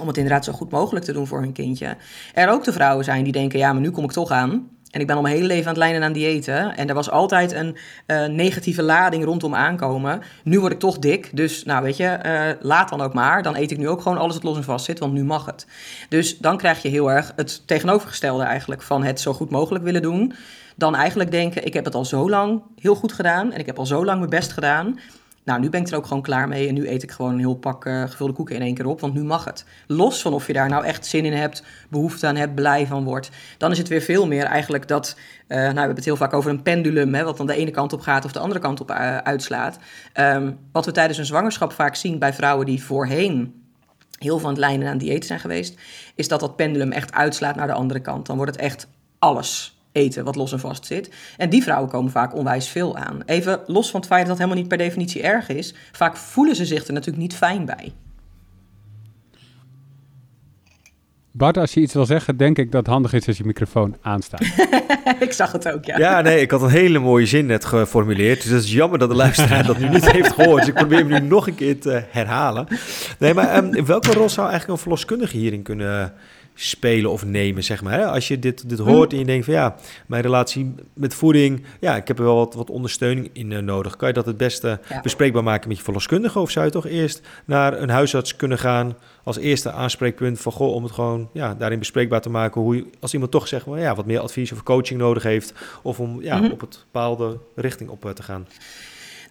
[0.00, 1.96] om het inderdaad zo goed mogelijk te doen voor hun kindje,
[2.34, 4.68] er ook de vrouwen zijn die denken, ja, maar nu kom ik toch aan.
[4.90, 6.76] En ik ben al mijn hele leven aan het lijnen aan diëten.
[6.76, 10.22] En er was altijd een uh, negatieve lading rondom aankomen.
[10.44, 11.30] Nu word ik toch dik.
[11.32, 13.42] Dus nou weet je, uh, laat dan ook maar.
[13.42, 14.98] Dan eet ik nu ook gewoon alles wat los en vast zit.
[14.98, 15.66] Want nu mag het.
[16.08, 18.82] Dus dan krijg je heel erg het tegenovergestelde eigenlijk.
[18.82, 20.32] Van het zo goed mogelijk willen doen.
[20.76, 23.52] Dan eigenlijk denken, ik heb het al zo lang heel goed gedaan.
[23.52, 24.98] En ik heb al zo lang mijn best gedaan.
[25.44, 27.38] Nou, nu ben ik er ook gewoon klaar mee en nu eet ik gewoon een
[27.38, 29.64] heel pak uh, gevulde koeken in één keer op, want nu mag het.
[29.86, 33.04] Los van of je daar nou echt zin in hebt, behoefte aan hebt, blij van
[33.04, 35.16] wordt, dan is het weer veel meer eigenlijk dat,
[35.48, 37.70] uh, nou, we hebben het heel vaak over een pendulum, hè, wat dan de ene
[37.70, 39.78] kant op gaat of de andere kant op uh, uitslaat.
[40.14, 43.62] Um, wat we tijdens een zwangerschap vaak zien bij vrouwen die voorheen
[44.18, 45.80] heel van het lijnen aan dieet zijn geweest,
[46.14, 48.26] is dat dat pendulum echt uitslaat naar de andere kant.
[48.26, 51.10] Dan wordt het echt alles eten wat los en vast zit.
[51.36, 53.22] En die vrouwen komen vaak onwijs veel aan.
[53.26, 55.74] Even los van het feit dat dat helemaal niet per definitie erg is.
[55.92, 57.92] Vaak voelen ze zich er natuurlijk niet fijn bij.
[61.32, 63.96] Bart, als je iets wil zeggen, denk ik dat het handig is als je microfoon
[64.02, 64.40] aanstaat.
[65.20, 65.98] ik zag het ook, ja.
[65.98, 68.42] Ja, nee, ik had een hele mooie zin net geformuleerd.
[68.42, 70.58] Dus het is jammer dat de luisteraar dat nu niet heeft gehoord.
[70.58, 72.66] Dus ik probeer hem nu nog een keer te herhalen.
[73.18, 76.12] Nee, maar um, welke rol zou eigenlijk een verloskundige hierin kunnen
[76.62, 78.04] spelen of nemen, zeg maar.
[78.04, 79.12] Als je dit, dit hoort mhm.
[79.12, 82.54] en je denkt van ja, mijn relatie met voeding, ja, ik heb er wel wat,
[82.54, 83.96] wat ondersteuning in uh, nodig.
[83.96, 86.38] Kan je dat het beste bespreekbaar maken met je verloskundige?
[86.38, 90.74] Of zou je toch eerst naar een huisarts kunnen gaan als eerste aanspreekpunt van goh,
[90.74, 93.80] om het gewoon ja, daarin bespreekbaar te maken hoe je, als iemand toch zegt, well,
[93.80, 96.50] ja, wat meer advies of coaching nodig heeft, of om ja, mhm.
[96.50, 98.46] op het bepaalde richting op uh, te gaan.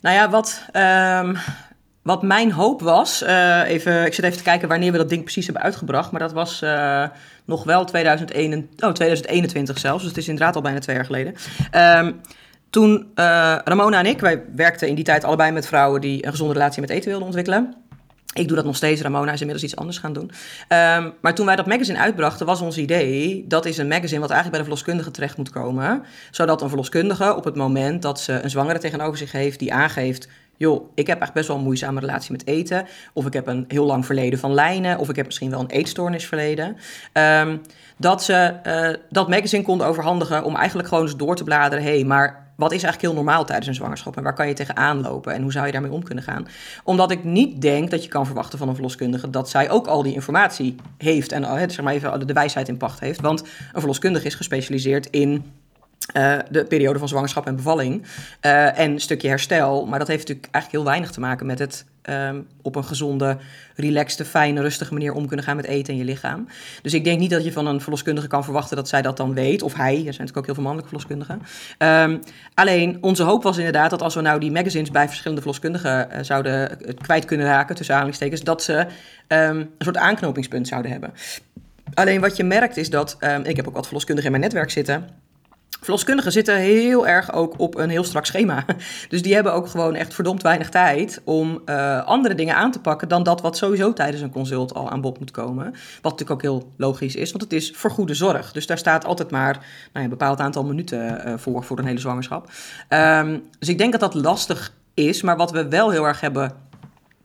[0.02, 1.38] Nou ja, wat um,
[2.02, 5.24] wat mijn hoop was, uh, even, ik zit even te kijken wanneer we dat ding
[5.24, 7.08] precies hebben uitgebracht, maar dat was uh,
[7.46, 11.36] nog wel 2001, oh, 2021 zelfs, dus het is inderdaad al bijna twee jaar geleden.
[11.76, 12.22] Um,
[12.70, 16.32] toen uh, Ramona en ik, wij werkten in die tijd allebei met vrouwen die een
[16.32, 17.76] gezonde relatie met eten wilden ontwikkelen.
[18.34, 19.02] Ik doe dat nog steeds.
[19.02, 20.32] Ramona is inmiddels iets anders gaan doen.
[20.70, 23.46] Um, maar toen wij dat magazine uitbrachten, was ons idee...
[23.48, 26.04] dat is een magazine wat eigenlijk bij de verloskundige terecht moet komen.
[26.32, 29.60] Zodat een verloskundige op het moment dat ze een zwangere tegenover zich heeft...
[29.60, 30.28] die aangeeft,
[30.60, 32.86] joh, ik heb echt best wel een moeizame relatie met eten.
[33.13, 34.98] Of ik heb een heel lang verleden van lijnen.
[34.98, 36.78] Of ik heb misschien wel een eetstoornisverleden.
[37.13, 37.62] Um,
[37.98, 41.84] dat ze uh, dat magazine konden overhandigen om eigenlijk gewoon eens door te bladeren.
[41.84, 45.02] Hey, maar wat is eigenlijk heel normaal tijdens een zwangerschap en waar kan je tegenaan
[45.02, 46.48] lopen en hoe zou je daarmee om kunnen gaan?
[46.84, 50.04] Omdat ik niet denk dat je kan verwachten van een verloskundige dat zij ook al
[50.04, 53.22] die informatie heeft en uh, zeg maar even de wijsheid in pacht heeft.
[53.22, 55.45] Want een verloskundige is gespecialiseerd in
[56.17, 58.04] uh, de periode van zwangerschap en bevalling.
[58.45, 59.86] Uh, en een stukje herstel.
[59.86, 63.38] Maar dat heeft natuurlijk eigenlijk heel weinig te maken met het um, op een gezonde,
[63.76, 66.48] relaxte, fijne, rustige manier om kunnen gaan met eten en je lichaam.
[66.82, 69.34] Dus ik denk niet dat je van een verloskundige kan verwachten dat zij dat dan
[69.34, 69.62] weet.
[69.62, 71.41] Of hij, er zijn natuurlijk ook heel veel mannelijke verloskundigen.
[71.78, 72.19] Um,
[72.54, 76.17] alleen onze hoop was inderdaad dat als we nou die magazines bij verschillende verloskundigen uh,
[76.22, 78.88] zouden kwijt kunnen raken, tussen aanhalingstekens, dat ze um,
[79.28, 81.13] een soort aanknopingspunt zouden hebben.
[81.93, 85.08] Alleen wat je merkt is dat, ik heb ook wat verloskundigen in mijn netwerk zitten
[85.82, 88.65] Verloskundigen zitten heel erg ook op een heel strak schema.
[89.10, 92.80] Dus die hebben ook gewoon echt verdomd weinig tijd om uh, andere dingen aan te
[92.80, 95.63] pakken dan dat wat sowieso tijdens een consult al aan bod moet komen.
[96.02, 98.52] Wat natuurlijk ook heel logisch is, want het is voor goede zorg.
[98.52, 99.54] Dus daar staat altijd maar
[99.94, 102.52] nou een bepaald aantal minuten uh, voor, voor een hele zwangerschap.
[102.89, 106.52] Um, dus ik denk dat dat lastig is, maar wat we wel heel erg hebben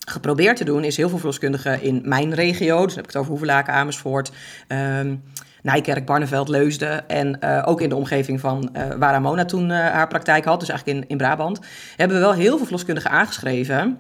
[0.05, 3.17] geprobeerd te doen, is heel veel verloskundigen in mijn regio, dus dan heb ik het
[3.17, 4.33] over Hoevelaken, Amersfoort...
[4.69, 5.23] Um,
[5.64, 10.61] Nijkerk, Barneveld, Leusden en ook in de omgeving van waar Ramona toen haar praktijk had,
[10.61, 11.61] dus eigenlijk in, in Brabant,
[11.96, 13.98] hebben we wel heel veel verloskundigen aangeschreven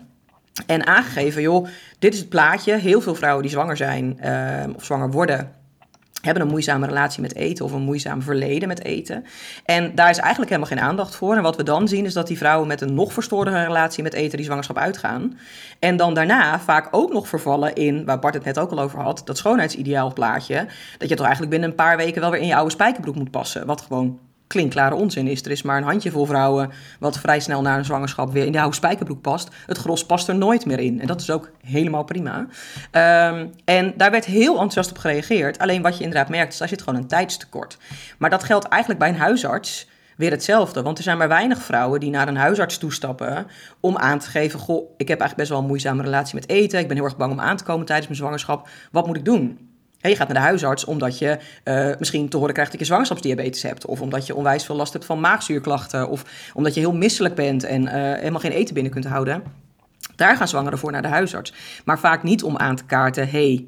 [0.66, 1.66] en aangegeven, joh,
[1.98, 2.74] dit is het plaatje.
[2.74, 4.18] Heel veel vrouwen die zwanger zijn
[4.76, 5.52] of zwanger worden,
[6.24, 9.24] hebben een moeizame relatie met eten of een moeizaam verleden met eten.
[9.64, 11.36] En daar is eigenlijk helemaal geen aandacht voor.
[11.36, 14.12] En wat we dan zien is dat die vrouwen met een nog verstoorde relatie met
[14.12, 15.38] eten die zwangerschap uitgaan.
[15.78, 19.00] En dan daarna vaak ook nog vervallen in, waar Bart het net ook al over
[19.00, 20.66] had, dat schoonheidsideaal plaatje.
[20.98, 23.30] Dat je toch eigenlijk binnen een paar weken wel weer in je oude spijkerbroek moet
[23.30, 23.66] passen.
[23.66, 24.18] Wat gewoon
[24.54, 25.42] klinkklare onzin is.
[25.42, 28.60] Er is maar een handjevol vrouwen wat vrij snel na een zwangerschap weer in de
[28.60, 29.48] oude spijkerbroek past.
[29.66, 31.00] Het gros past er nooit meer in.
[31.00, 32.46] En dat is ook helemaal prima.
[32.90, 35.58] Ehm, en daar werd heel enthousiast op gereageerd.
[35.58, 37.78] Alleen wat je inderdaad merkt, is daar zit gewoon een tijdstekort.
[38.18, 40.82] Maar dat geldt eigenlijk bij een huisarts weer hetzelfde.
[40.82, 43.46] Want er zijn maar weinig vrouwen die naar een huisarts toestappen
[43.80, 46.78] om aan te geven: Goh, ik heb eigenlijk best wel een moeizame relatie met eten.
[46.78, 48.68] Ik ben heel erg bang om aan te komen tijdens mijn zwangerschap.
[48.90, 49.73] Wat moet ik doen?
[50.10, 53.62] Je gaat naar de huisarts omdat je uh, misschien te horen krijgt dat je zwangerschapsdiabetes
[53.62, 53.86] hebt.
[53.86, 56.08] Of omdat je onwijs veel last hebt van maagzuurklachten.
[56.08, 59.42] Of omdat je heel misselijk bent en uh, helemaal geen eten binnen kunt houden.
[60.16, 61.52] Daar gaan zwangeren voor naar de huisarts.
[61.84, 63.66] Maar vaak niet om aan te kaarten, hey,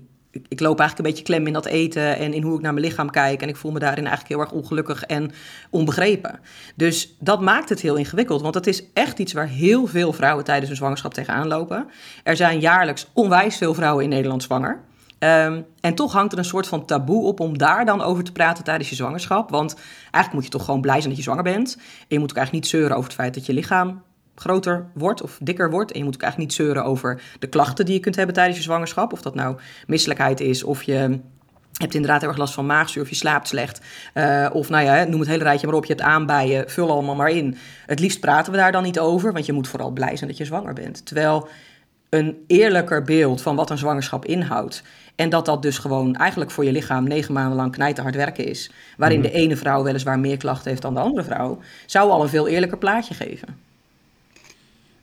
[0.48, 2.86] ik loop eigenlijk een beetje klem in dat eten en in hoe ik naar mijn
[2.86, 3.42] lichaam kijk.
[3.42, 5.30] En ik voel me daarin eigenlijk heel erg ongelukkig en
[5.70, 6.40] onbegrepen.
[6.74, 10.44] Dus dat maakt het heel ingewikkeld, want het is echt iets waar heel veel vrouwen
[10.44, 11.88] tijdens hun zwangerschap tegenaan lopen.
[12.22, 14.80] Er zijn jaarlijks onwijs veel vrouwen in Nederland zwanger.
[15.18, 18.32] Um, en toch hangt er een soort van taboe op om daar dan over te
[18.32, 19.50] praten tijdens je zwangerschap.
[19.50, 21.76] Want eigenlijk moet je toch gewoon blij zijn dat je zwanger bent.
[21.76, 24.02] En je moet ook eigenlijk niet zeuren over het feit dat je lichaam
[24.34, 25.92] groter wordt of dikker wordt.
[25.92, 28.56] En je moet ook eigenlijk niet zeuren over de klachten die je kunt hebben tijdens
[28.56, 29.12] je zwangerschap.
[29.12, 31.20] Of dat nou misselijkheid is of je
[31.72, 33.80] hebt inderdaad heel erg last van maagzuur of je slaapt slecht.
[34.14, 37.14] Uh, of nou ja, noem het hele rijtje maar op, je hebt aanbijen, vul allemaal
[37.14, 37.56] maar in.
[37.86, 40.38] Het liefst praten we daar dan niet over, want je moet vooral blij zijn dat
[40.38, 41.06] je zwanger bent.
[41.06, 41.48] Terwijl
[42.08, 44.82] een eerlijker beeld van wat een zwangerschap inhoudt
[45.16, 48.70] en dat dat dus gewoon eigenlijk voor je lichaam negen maanden lang knijterhard werken is.
[48.96, 49.28] Waarin mhm.
[49.28, 51.58] de ene vrouw weliswaar meer klachten heeft dan de andere vrouw.
[51.86, 53.48] Zou al een veel eerlijker plaatje geven.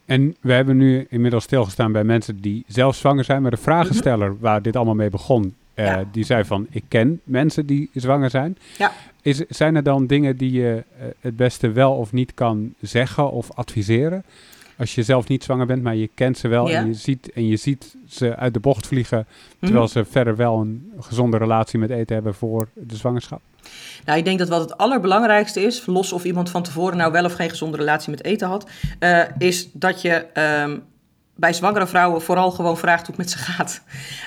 [0.06, 3.42] En we hebben nu inmiddels stilgestaan bij mensen die zelf zwanger zijn.
[3.42, 4.40] Maar de vragensteller mhm.
[4.40, 8.58] waar dit allemaal mee begon, uh, die zei van ik ken mensen die zwanger zijn.
[8.78, 8.92] Ja.
[9.22, 13.32] Is, zijn er dan dingen die je uh, het beste wel of niet kan zeggen
[13.32, 14.24] of adviseren?
[14.78, 17.48] Als je zelf niet zwanger bent, maar je kent ze wel en, je ziet, en
[17.48, 19.28] je ziet ze uit de bocht vliegen,
[19.60, 19.92] terwijl mhm.
[19.92, 23.42] ze verder wel een gezonde relatie met eten hebben voor de zwangerschap?
[24.06, 27.26] Nou, ik denk dat wat het allerbelangrijkste is, los of iemand van tevoren nou wel
[27.26, 30.26] of geen gezonde relatie met eten had, uh, is dat je
[30.64, 30.84] um,
[31.36, 33.82] bij zwangere vrouwen vooral gewoon vraagt hoe het met ze gaat.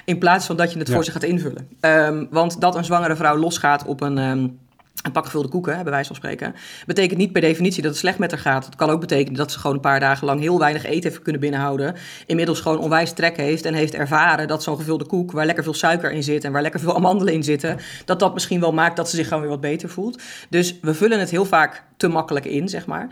[0.04, 1.68] In plaats van dat je het voor ze gaat invullen.
[1.80, 4.18] Um, want dat een zwangere vrouw losgaat op een.
[4.18, 4.58] Um,
[5.06, 6.54] een pak gevulde koeken, bij wijze van spreken,
[6.86, 8.64] betekent niet per definitie dat het slecht met haar gaat.
[8.64, 11.22] Het kan ook betekenen dat ze gewoon een paar dagen lang heel weinig eten heeft
[11.22, 11.94] kunnen binnenhouden.
[12.26, 15.74] Inmiddels gewoon onwijs trek heeft en heeft ervaren dat zo'n gevulde koek, waar lekker veel
[15.74, 18.96] suiker in zit en waar lekker veel amandelen in zitten, dat dat misschien wel maakt
[18.96, 20.22] dat ze zich gewoon weer wat beter voelt.
[20.48, 23.02] Dus we vullen het heel vaak te makkelijk in, zeg maar.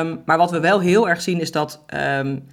[0.00, 1.84] Um, maar wat we wel heel erg zien is dat.
[1.94, 2.44] Um,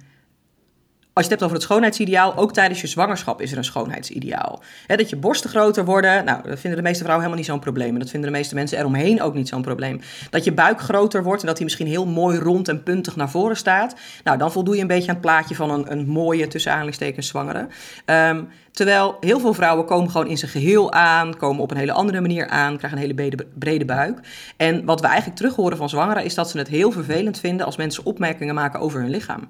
[1.16, 4.62] als je het hebt over het schoonheidsideaal, ook tijdens je zwangerschap is er een schoonheidsideaal.
[4.86, 7.92] dat je borsten groter worden, nou, dat vinden de meeste vrouwen helemaal niet zo'n probleem.
[7.92, 10.00] En dat vinden de meeste mensen eromheen ook niet zo'n probleem.
[10.30, 13.30] Dat je buik groter wordt en dat hij misschien heel mooi rond en puntig naar
[13.30, 13.94] voren staat.
[14.24, 17.28] Nou, dan voldoe je een beetje aan het plaatje van een, een mooie, tussen aanhalingstekens,
[17.28, 17.66] zwangere.
[18.04, 21.92] Ehm, terwijl heel veel vrouwen komen gewoon in zijn geheel aan, komen op een hele
[21.92, 24.20] andere manier aan, krijgen een hele brede, brede buik.
[24.56, 27.66] En wat we eigenlijk terug horen van zwangeren is dat ze het heel vervelend vinden
[27.66, 29.48] als mensen opmerkingen maken over hun lichaam.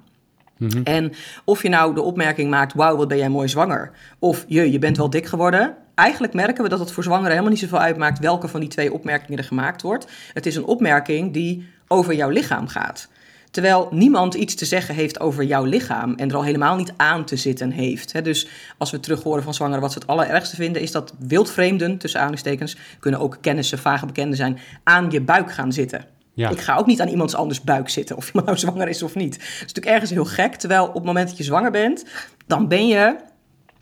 [0.57, 0.81] Mhm.
[0.83, 1.13] En
[1.45, 3.91] of je nou de opmerking maakt, wauw, wat ben jij mooi zwanger.
[4.19, 5.75] Of je, je bent wel dik geworden.
[5.95, 8.93] Eigenlijk merken we dat het voor zwangeren helemaal niet zoveel uitmaakt welke van die twee
[8.93, 10.07] opmerkingen er gemaakt wordt.
[10.33, 13.09] Het is een opmerking die over jouw lichaam gaat.
[13.51, 17.25] Terwijl niemand iets te zeggen heeft over jouw lichaam en er al helemaal niet aan
[17.25, 18.23] te zitten heeft.
[18.23, 21.97] Dus als we terug horen van zwangeren wat ze het allerergste vinden, is dat wildvreemden,
[21.97, 26.05] tussen aanhalingstekens, kunnen ook kennissen, vage bekenden zijn, aan je buik gaan zitten.
[26.45, 29.15] Ik ga ook niet aan iemands anders buik zitten, of iemand nou zwanger is of
[29.15, 29.33] niet.
[29.33, 30.55] Dat is natuurlijk ergens heel gek.
[30.55, 32.05] Terwijl op het moment dat je zwanger bent,
[32.47, 33.15] dan ben je,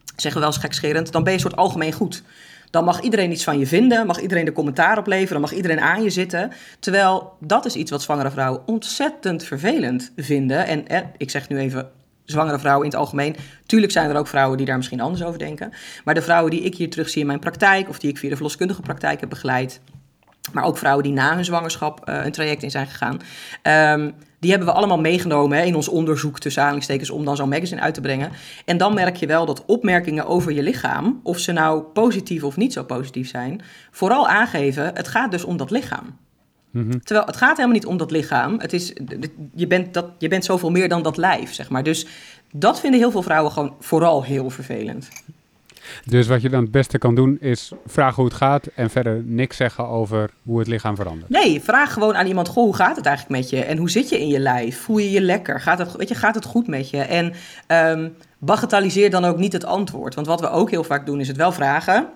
[0.06, 2.24] zeggen we wel eens gekscherend, dan ben je een soort algemeen goed.
[2.70, 5.80] Dan mag iedereen iets van je vinden, mag iedereen de commentaar opleveren, dan mag iedereen
[5.82, 6.52] aan je zitten.
[6.80, 10.88] Terwijl dat is iets wat zwangere vrouwen ontzettend vervelend vinden.
[10.88, 11.89] En ik zeg nu even
[12.26, 13.36] zwangere vrouwen in het algemeen.
[13.65, 15.72] Tuurlijk zijn er ook vrouwen die daar misschien anders over denken.
[16.04, 18.30] Maar de vrouwen die ik hier terug zie in mijn praktijk, of die ik via
[18.30, 19.82] de verloskundige praktijk heb begeleid,
[20.51, 23.19] maar ook vrouwen die na hun zwangerschap uh, een traject in zijn gegaan.
[23.99, 27.49] Um, die hebben we allemaal meegenomen hè, in ons onderzoek tussen aanhalingstekens om dan zo'n
[27.49, 28.31] magazine uit te brengen.
[28.65, 32.58] En dan merk je wel dat opmerkingen over je lichaam, of ze nou positief of
[32.58, 36.17] niet zo positief zijn, vooral aangeven, het gaat dus om dat lichaam.
[36.71, 36.99] Mhm.
[36.99, 38.60] Terwijl het gaat helemaal niet om dat lichaam.
[38.60, 38.93] Het is,
[39.55, 41.84] je, bent dat, je bent zoveel meer dan dat lijf, zeg maar.
[41.84, 42.08] Dus
[42.51, 45.10] dat vinden heel veel vrouwen gewoon vooral heel vervelend.
[46.06, 49.21] Dus wat je dan het beste kan doen is vragen hoe het gaat en verder
[49.26, 51.30] niks zeggen over hoe het lichaam verandert.
[51.30, 53.63] Nee, vraag gewoon aan iemand, goh, hoe gaat het eigenlijk met je?
[53.63, 54.80] En hoe zit je in je lijf?
[54.82, 55.62] Voel je je lekker?
[55.62, 56.98] Gaat het, weet je, gaat het goed met je?
[56.98, 57.34] En
[57.67, 60.15] um, bagatelliseer dan ook niet het antwoord.
[60.15, 62.08] Want wat we ook heel vaak doen is het wel vragen.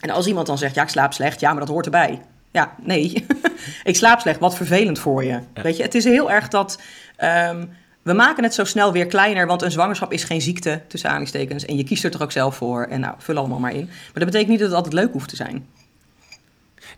[0.00, 2.20] En als iemand dan zegt, ja, ik slaap slecht, ja, maar dat hoort erbij.
[2.50, 3.26] Ja, nee,
[3.82, 5.38] ik slaap slecht, wat vervelend voor je.
[5.62, 6.80] Weet je, het is heel erg dat...
[7.50, 7.70] Um,
[8.10, 11.64] we maken het zo snel weer kleiner, want een zwangerschap is geen ziekte, tussen aanhalingstekens.
[11.64, 12.82] En je kiest er toch ook zelf voor.
[12.82, 13.84] En nou, vul allemaal maar in.
[13.86, 15.66] Maar dat betekent niet dat het altijd leuk hoeft te zijn.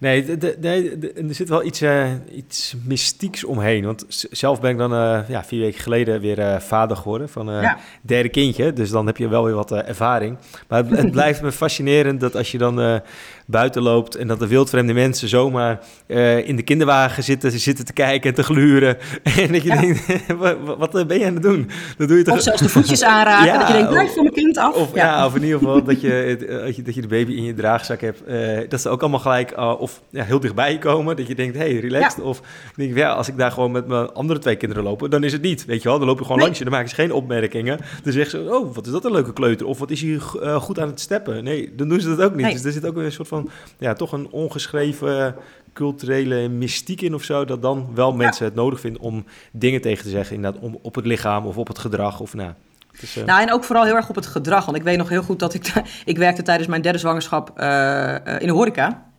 [0.01, 3.85] Nee, de, de, er zit wel iets, uh, iets mystieks omheen.
[3.85, 7.49] Want zelf ben ik dan uh, ja, vier weken geleden weer uh, vader geworden van
[7.49, 7.79] een ja.
[8.03, 8.73] derde kindje.
[8.73, 10.39] Dus dan heb je wel weer wat ervaring.
[10.69, 13.03] Maar het, het blijft me fascinerend dat als je dan
[13.47, 17.93] buiten loopt en dat de wildvreemde mensen zomaar uh, in de kinderwagen zitten, zitten te
[17.93, 18.97] kijken en te gluren.
[19.43, 20.07] En dat je denkt,
[20.79, 21.71] wat, ben je aan het doen?
[21.97, 22.35] Dat doe je toch...
[22.35, 24.75] Of zelfs de voetjes aanraken, ja, dat je denkt, blijf van mijn kind af.
[24.75, 25.27] Of, ja.
[25.27, 28.01] of in ieder geval dat je, dat je, dat je de baby in je draagzak
[28.01, 28.23] hebt.
[28.29, 31.17] Uh, dat ze ook allemaal gelijk uh, of ja, heel dichtbij komen.
[31.17, 32.21] Dat je denkt, hey, relaxed.
[32.21, 32.41] Of
[32.77, 35.33] denk ik, ja, als ik daar gewoon met mijn andere twee kinderen loop, dan is
[35.33, 35.65] het niet.
[35.65, 36.45] Weet je wel, dan loop je gewoon nee.
[36.45, 37.79] langs je, dan maken ze geen opmerkingen.
[38.03, 39.67] Dan zeggen ze, oh, wat is dat een leuke kleuter?
[39.67, 40.19] Of wat is hij
[40.59, 41.45] goed aan het steppen?
[41.45, 42.45] Nee, dan doen ze dat ook niet.
[42.45, 42.53] Nee.
[42.53, 43.42] Dus er zit ook een soort van
[43.79, 45.35] ja, toch een ongeschreven
[45.73, 50.05] culturele mystiek in of zo, dat dan wel mensen het nodig vinden om dingen tegen
[50.05, 52.53] te zeggen, inderdaad, om, op het lichaam of op het gedrag of nou.
[53.01, 53.25] Dus, uh...
[53.25, 54.65] Nou, en ook vooral heel erg op het gedrag.
[54.65, 55.73] Want ik weet nog heel goed dat ik...
[56.05, 59.11] ik werkte tijdens mijn derde zwangerschap uh, in de horeca.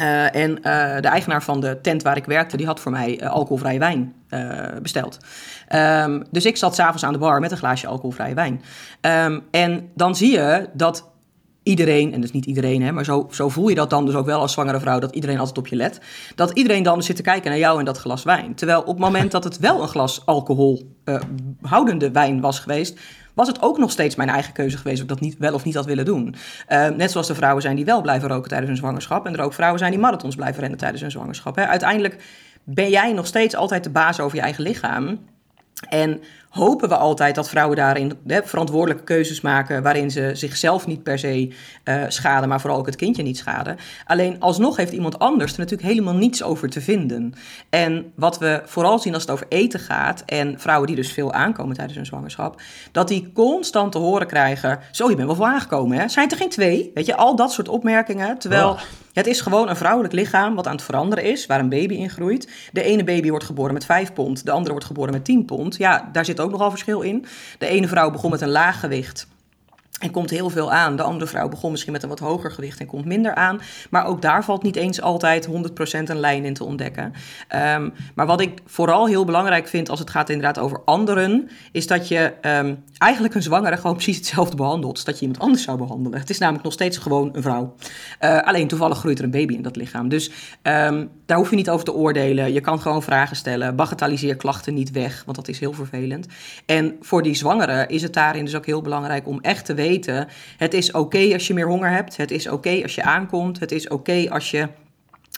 [0.00, 0.54] Uh, en
[1.02, 4.14] de eigenaar van de tent waar ik werkte, die had voor mij alcoholvrije wijn
[4.82, 5.18] besteld.
[5.74, 8.62] Um, dus ik zat s'avonds aan de bar met een glaasje alcoholvrije wijn.
[9.00, 11.10] Um, en dan zie je dat
[11.66, 14.26] iedereen, en dus niet iedereen, hè, maar zo, zo voel je dat dan dus ook
[14.26, 16.00] wel als zwangere vrouw, dat iedereen altijd op je let.
[16.34, 18.54] Dat iedereen dan zit te kijken naar jou en dat glas wijn.
[18.54, 21.20] Terwijl op het moment dat het wel een glas alcohol uh,
[21.60, 22.98] houdende wijn was geweest,
[23.34, 25.64] was het ook nog steeds mijn eigen keuze geweest of ik dat niet, wel of
[25.64, 26.34] niet had willen doen.
[26.68, 29.40] Uh, net zoals er vrouwen zijn die wel blijven roken tijdens hun zwangerschap en er
[29.40, 31.56] ook vrouwen zijn die marathons blijven rennen tijdens hun zwangerschap.
[31.56, 31.66] Hè.
[31.66, 32.16] Uiteindelijk
[32.64, 35.18] ben jij nog steeds altijd de baas over je eigen lichaam.
[35.88, 36.20] En
[36.56, 41.48] hopen we altijd dat vrouwen daarin verantwoordelijke keuzes maken waarin ze zichzelf niet per se
[41.84, 43.76] uh, schaden, maar vooral ook het kindje niet schaden.
[44.04, 47.34] Alleen alsnog heeft iemand anders er natuurlijk helemaal niets over te vinden.
[47.70, 51.32] En wat we vooral zien als het over eten gaat en vrouwen die dus veel
[51.32, 52.60] aankomen tijdens hun zwangerschap,
[52.92, 56.08] dat die constant te horen krijgen: Zo, je bent wel veel aangekomen, hè?
[56.08, 56.90] Zijn er geen twee?
[56.94, 58.38] Weet je, al dat soort opmerkingen.
[58.38, 58.76] Terwijl.
[59.16, 62.10] Het is gewoon een vrouwelijk lichaam wat aan het veranderen is, waar een baby in
[62.10, 62.48] groeit.
[62.72, 65.76] De ene baby wordt geboren met 5 pond, de andere wordt geboren met 10 pond.
[65.76, 67.26] Ja, daar zit ook nogal verschil in.
[67.58, 69.26] De ene vrouw begon met een laag gewicht.
[69.96, 70.96] En komt heel veel aan.
[70.96, 73.60] De andere vrouw begon misschien met een wat hoger gewicht en komt minder aan.
[73.90, 75.50] Maar ook daar valt niet eens altijd 100%
[76.02, 77.12] een lijn in te ontdekken.
[77.54, 81.86] Um, maar wat ik vooral heel belangrijk vind als het gaat inderdaad over anderen, is
[81.86, 85.78] dat je um, eigenlijk een zwangere gewoon precies hetzelfde behandelt dat je iemand anders zou
[85.78, 86.18] behandelen.
[86.18, 87.74] Het is namelijk nog steeds gewoon een vrouw.
[88.20, 90.08] Uh, alleen toevallig groeit er een baby in dat lichaam.
[90.08, 90.30] Dus
[90.62, 92.52] um, daar hoef je niet over te oordelen.
[92.52, 93.76] Je kan gewoon vragen stellen.
[93.76, 96.26] Bagatelliseer klachten niet weg, want dat is heel vervelend.
[96.66, 99.84] En voor die zwangere is het daarin dus ook heel belangrijk om echt te weten
[99.88, 100.28] weten.
[100.56, 102.16] Het is oké als je meer honger hebt.
[102.16, 103.60] Het is oké als je aankomt.
[103.60, 104.68] Het is oké als je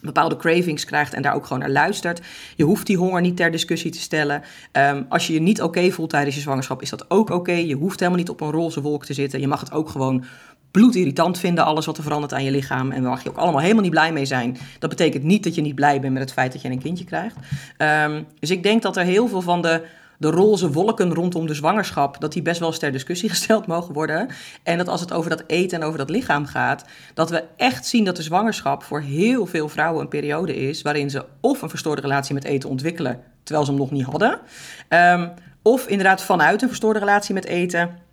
[0.03, 2.21] bepaalde cravings krijgt en daar ook gewoon naar luistert.
[2.57, 4.43] Je hoeft die honger niet ter discussie te stellen.
[4.73, 7.53] Um, als je je niet oké voelt tijdens je zwangerschap, is dat ook oké.
[7.53, 9.41] Je hoeft helemaal niet op een roze wolk te zitten.
[9.41, 10.25] Je mag het ook gewoon
[10.71, 12.91] bloedirritant vinden, alles wat er verandert aan je lichaam.
[12.91, 14.57] En daar mag je ook allemaal helemaal niet blij mee zijn.
[14.79, 17.05] Dat betekent niet dat je niet blij bent met het feit dat je een kindje
[17.05, 17.37] krijgt.
[17.79, 19.83] Um, dus ik denk dat er heel veel van de
[20.19, 23.95] de roze wolken rondom de zwangerschap, dat die best wel eens ter discussie gesteld mogen
[23.95, 24.29] worden.
[24.63, 27.87] En dat als het over dat eten en over dat lichaam gaat, dat we echt
[27.87, 31.71] zien dat de zwangerschap voor heel veel vrouwen een periode is waarin ze of een
[31.71, 34.41] verstoorde relatie met eten ontwikkelen, terwijl ze hem nog niet hadden.
[34.89, 38.07] Um, of inderdaad vanuit een verstoorde relatie met eten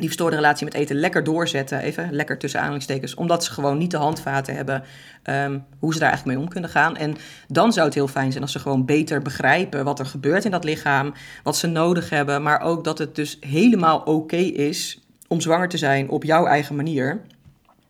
[0.00, 3.90] die verstoorde relatie met eten lekker doorzetten, even lekker tussen aanhalingstekens, omdat ze gewoon niet
[3.90, 4.82] de handvaten hebben
[5.24, 6.96] um, hoe ze daar eigenlijk mee om kunnen gaan.
[6.96, 7.16] En
[7.48, 10.50] dan zou het heel fijn zijn als ze gewoon beter begrijpen wat er gebeurt in
[10.50, 15.40] dat lichaam, wat ze nodig hebben, maar ook dat het dus helemaal oké is om
[15.40, 17.20] zwanger te zijn op jouw eigen manier.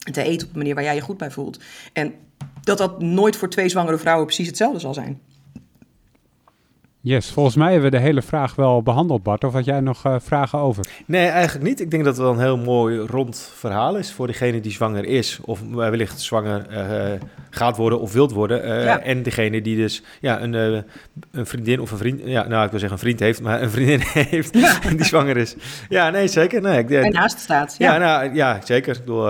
[0.00, 1.60] En te eten op een manier waar jij je goed bij voelt.
[1.92, 2.14] En
[2.62, 5.20] dat dat nooit voor twee zwangere vrouwen precies hetzelfde zal zijn.
[7.02, 9.44] Yes, volgens mij hebben we de hele vraag wel behandeld, Bart.
[9.44, 10.86] Of had jij nog uh, vragen over?
[11.06, 11.80] Nee, eigenlijk niet.
[11.80, 15.04] Ik denk dat het wel een heel mooi rond verhaal is voor degene die zwanger
[15.04, 15.38] is.
[15.42, 18.64] Of wellicht zwanger uh, gaat worden of wilt worden.
[18.64, 19.00] Uh, ja.
[19.00, 22.20] En degene die dus ja, een, een vriendin of een vriend...
[22.24, 24.78] Ja, nou, ik wil zeggen een vriend heeft, maar een vriendin heeft ja.
[24.96, 25.56] die zwanger is.
[25.88, 26.60] Ja, nee, zeker.
[26.62, 27.74] Nee, ik, en naast staat.
[27.78, 28.94] Ja, ja, nou, ja zeker.
[28.94, 29.24] Ik bedoel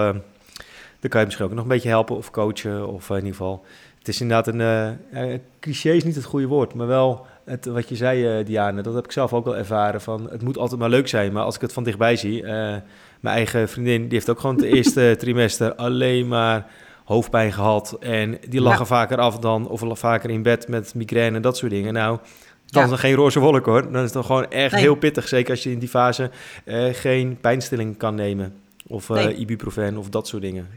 [1.00, 2.88] dan kan je misschien ook nog een beetje helpen of coachen.
[2.88, 3.64] Of in ieder geval,
[3.98, 7.88] het is inderdaad een, uh, cliché is niet het goede woord, maar wel het, wat
[7.88, 10.00] je zei, uh, Diane, dat heb ik zelf ook wel ervaren.
[10.00, 13.36] Van, het moet altijd maar leuk zijn, maar als ik het van dichtbij zie, mijn
[13.36, 16.66] eigen vriendin, die heeft ook gewoon het eerste trimester alleen maar
[17.04, 17.96] hoofdpijn gehad.
[18.00, 21.70] En die lachen vaker af dan, of vaker in bed met migraine en dat soort
[21.70, 21.92] dingen.
[21.92, 22.18] Nou,
[22.66, 23.82] dan is dan geen roze wolk hoor.
[23.82, 25.28] Dan is het dan gewoon echt heel pittig.
[25.28, 26.30] Zeker als je in die fase
[26.64, 28.54] uh, geen pijnstilling kan nemen.
[28.86, 30.68] Of uh, ibuprofen of dat soort dingen.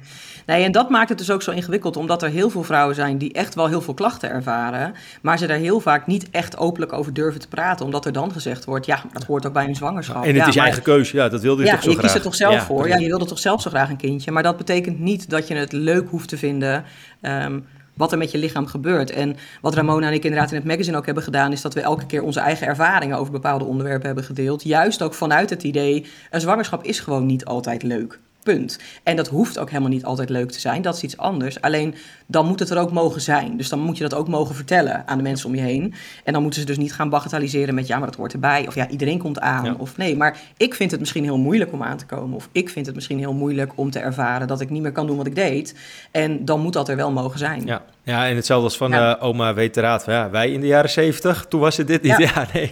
[0.46, 3.18] Nee, en dat maakt het dus ook zo ingewikkeld, omdat er heel veel vrouwen zijn
[3.18, 6.94] die echt wel heel veel klachten ervaren, maar ze daar heel vaak niet echt openlijk
[6.94, 9.76] over durven te praten, omdat er dan gezegd wordt, ja, dat hoort ook bij een
[9.76, 10.24] zwangerschap.
[10.24, 12.12] En het is je eigen keuze, ja, dat wilde je ja, toch zo je graag.
[12.12, 14.44] kiest er toch zelf voor, ja, je wilde toch zelf zo graag een kindje, maar
[14.44, 16.84] dat betekent niet dat je het leuk hoeft te vinden.
[17.22, 17.60] Ehm,
[17.94, 19.12] wat er met je lichaam gebeurt.
[19.12, 21.82] En wat Ramona en ik inderdaad in het magazine ook hebben gedaan, is dat we
[21.82, 24.64] elke keer onze eigen ervaringen over bepaalde onderwerpen hebben gedeeld.
[24.64, 28.20] Juist ook vanuit het idee, een zwangerschap is gewoon niet altijd leuk.
[28.44, 28.80] Punt.
[29.04, 30.82] En dat hoeft ook helemaal niet altijd leuk te zijn.
[30.82, 31.62] Dat is iets anders.
[31.62, 33.58] Alleen dan moet het er ook mogen zijn.
[33.58, 35.94] Dus dan moet je dat ook mogen vertellen aan de mensen om je heen.
[36.24, 38.68] En dan moeten ze dus niet gaan bagatelliseren met ja, maar dat hoort erbij.
[38.68, 39.80] Of ja, iedereen komt aan.
[39.80, 42.36] Of nee, maar ik vind het misschien heel moeilijk om aan te komen.
[42.36, 45.08] Of ik vind het misschien heel moeilijk om te ervaren dat ik niet meer kan
[45.08, 45.76] doen wat ik deed.
[46.12, 47.66] En dan moet dat er wel mogen zijn.
[47.66, 49.18] Ja, ja en hetzelfde als van ja.
[49.18, 50.04] uh, oma weteraad.
[50.06, 52.18] Ja, wij in de jaren zeventig, toen was het dit niet.
[52.18, 52.72] Ja, ja nee,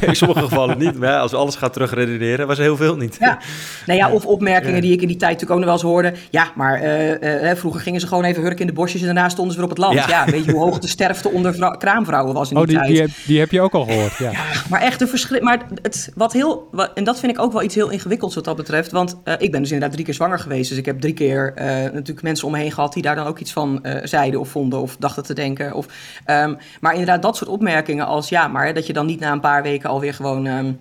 [0.00, 0.98] in sommige gevallen niet.
[0.98, 3.16] Maar als alles gaat terugredeneren, was er heel veel niet.
[3.20, 3.38] Ja,
[3.86, 6.12] nou ja, of opmerkingen die ik in die tijd natuurlijk ook nog wel eens hoorde.
[6.30, 9.28] Ja, maar uh, uh, vroeger gingen ze gewoon even hurken in de bosjes en daarna
[9.28, 10.08] stonden ze weer op het land.
[10.08, 12.88] Ja, weet je hoe hoog de sterfte onder kraamvrouwen was in die, oh, die tijd.
[12.88, 14.30] Die heb, die heb je ook al gehoord, ja.
[14.38, 15.40] ja maar echt de verschil.
[15.40, 18.44] Maar het, wat heel, wat, en dat vind ik ook wel iets heel ingewikkelds wat
[18.44, 18.90] dat betreft.
[18.90, 20.68] Want uh, ik ben dus inderdaad drie keer zwanger geweest.
[20.68, 23.26] Dus ik heb drie keer uh, natuurlijk mensen om me heen gehad die daar dan
[23.26, 25.74] ook iets van uh, zeiden of vonden of dachten te denken.
[25.74, 25.86] Of,
[26.26, 29.40] um, maar inderdaad, dat soort opmerkingen als ja, maar dat je dan niet na een
[29.40, 30.46] paar weken alweer gewoon.
[30.46, 30.78] Um,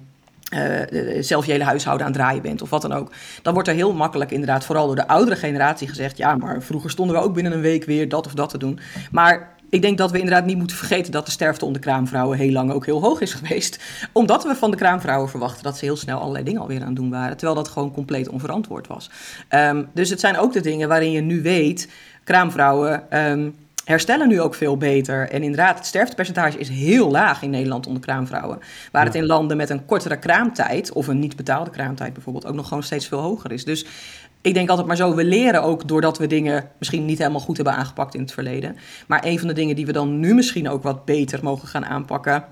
[1.20, 3.12] zelf je hele huishouden aan het draaien bent of wat dan ook.
[3.42, 6.18] Dan wordt er heel makkelijk inderdaad, vooral door de oudere generatie gezegd...
[6.18, 8.80] ja, maar vroeger stonden we ook binnen een week weer dat of dat te doen.
[9.12, 12.52] Maar ik denk dat we inderdaad niet moeten vergeten dat de sterfte onder kraamvrouwen heel
[12.52, 13.80] lang ook heel hoog is geweest.
[14.12, 16.96] Omdat we van de kraamvrouwen verwachten dat ze heel snel allerlei dingen alweer aan het
[16.96, 17.38] doen waren.
[17.38, 19.10] Terwijl dat gewoon compleet onverantwoord was.
[19.50, 21.90] Um, dus het zijn ook de dingen waarin je nu weet,
[22.28, 23.04] kraamvrouwen...
[23.32, 25.30] Um, herstellen nu ook veel beter.
[25.30, 28.60] En inderdaad, het sterftepercentage is heel laag in Nederland onder kraamvrouwen.
[28.92, 32.56] Waar het in landen met een kortere kraamtijd, of een niet betaalde kraamtijd bijvoorbeeld, ook
[32.56, 33.66] nog gewoon steeds veel hoger is.
[33.66, 33.86] Dus
[34.42, 37.56] ik denk altijd maar zo, we leren ook doordat we dingen misschien niet helemaal goed
[37.56, 38.78] hebben aangepakt in het verleden.
[39.08, 41.86] Maar een van de dingen die we dan nu misschien ook wat beter mogen gaan
[41.86, 42.44] aanpakken,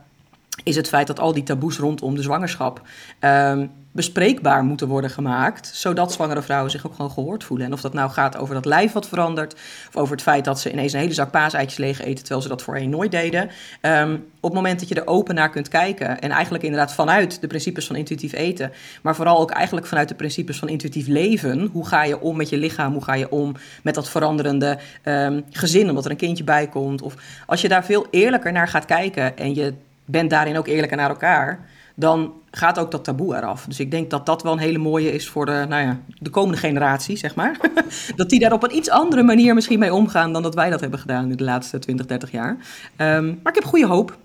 [0.63, 2.81] is het feit dat al die taboes rondom de zwangerschap
[3.19, 7.65] um, bespreekbaar moeten worden gemaakt, zodat zwangere vrouwen zich ook gewoon gehoord voelen.
[7.65, 9.53] En of dat nou gaat over dat lijf wat verandert,
[9.87, 12.47] of over het feit dat ze ineens een hele zak paaseitjes leeg eten, terwijl ze
[12.47, 13.49] dat voorheen nooit deden.
[13.81, 17.41] Um, op het moment dat je er open naar kunt kijken, en eigenlijk inderdaad vanuit
[17.41, 21.69] de principes van intuïtief eten, maar vooral ook eigenlijk vanuit de principes van intuïtief leven,
[21.71, 25.43] hoe ga je om met je lichaam, hoe ga je om met dat veranderende um,
[25.51, 27.01] gezin, omdat er een kindje bij komt.
[27.01, 29.73] Of als je daar veel eerlijker naar gaat kijken en je
[30.05, 31.59] bent daarin ook eerlijker naar elkaar,
[31.95, 33.65] dan gaat ook dat taboe eraf.
[33.65, 36.29] Dus ik denk dat dat wel een hele mooie is voor de, nou ja, de
[36.29, 37.57] komende generatie, zeg maar.
[38.15, 40.81] dat die daar op een iets andere manier misschien mee omgaan dan dat wij dat
[40.81, 42.57] hebben gedaan in de laatste 20, 30 jaar.
[42.97, 44.17] Um, maar ik heb goede hoop.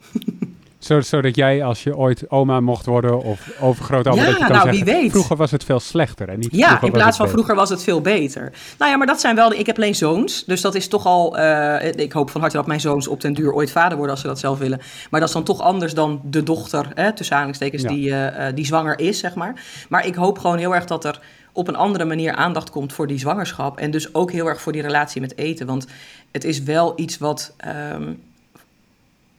[0.90, 4.52] Zodat zo jij, als je ooit oma mocht worden of overgrootoma, ja, dat je kan
[4.52, 5.10] nou, zeggen, wie weet.
[5.10, 6.28] vroeger was het veel slechter.
[6.28, 8.52] En niet ja, in plaats van vroeger was het veel beter.
[8.78, 11.06] Nou ja, maar dat zijn wel, de, ik heb alleen zoons, dus dat is toch
[11.06, 14.10] al, uh, ik hoop van harte dat mijn zoons op den duur ooit vader worden
[14.10, 14.80] als ze dat zelf willen.
[15.10, 17.88] Maar dat is dan toch anders dan de dochter, hè, tussen aanhalingstekens, ja.
[17.88, 19.64] die, uh, die zwanger is, zeg maar.
[19.88, 21.20] Maar ik hoop gewoon heel erg dat er
[21.52, 23.78] op een andere manier aandacht komt voor die zwangerschap.
[23.78, 25.66] En dus ook heel erg voor die relatie met eten.
[25.66, 25.86] Want
[26.30, 27.54] het is wel iets wat...
[27.94, 28.28] Um,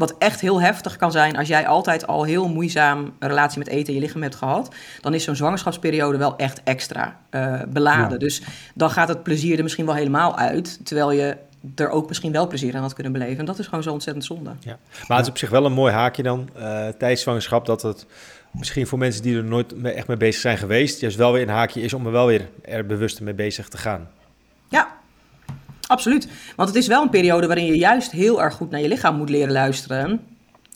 [0.01, 3.67] wat echt heel heftig kan zijn als jij altijd al heel moeizaam een relatie met
[3.67, 4.75] eten in je lichaam hebt gehad.
[5.01, 8.11] Dan is zo'n zwangerschapsperiode wel echt extra uh, beladen.
[8.11, 8.17] Ja.
[8.17, 8.41] Dus
[8.73, 10.85] dan gaat het plezier er misschien wel helemaal uit.
[10.85, 11.37] Terwijl je
[11.75, 13.39] er ook misschien wel plezier aan had kunnen beleven.
[13.39, 14.51] En dat is gewoon zo ontzettend zonde.
[14.59, 14.77] Ja.
[15.07, 18.05] Maar het is op zich wel een mooi haakje dan uh, tijdens zwangerschap dat het
[18.51, 21.41] misschien voor mensen die er nooit mee, echt mee bezig zijn geweest, juist wel weer
[21.41, 24.09] een haakje is om er wel weer er bewust mee bezig te gaan.
[24.69, 24.99] Ja,
[25.91, 26.27] Absoluut.
[26.55, 29.15] Want het is wel een periode waarin je juist heel erg goed naar je lichaam
[29.15, 30.19] moet leren luisteren.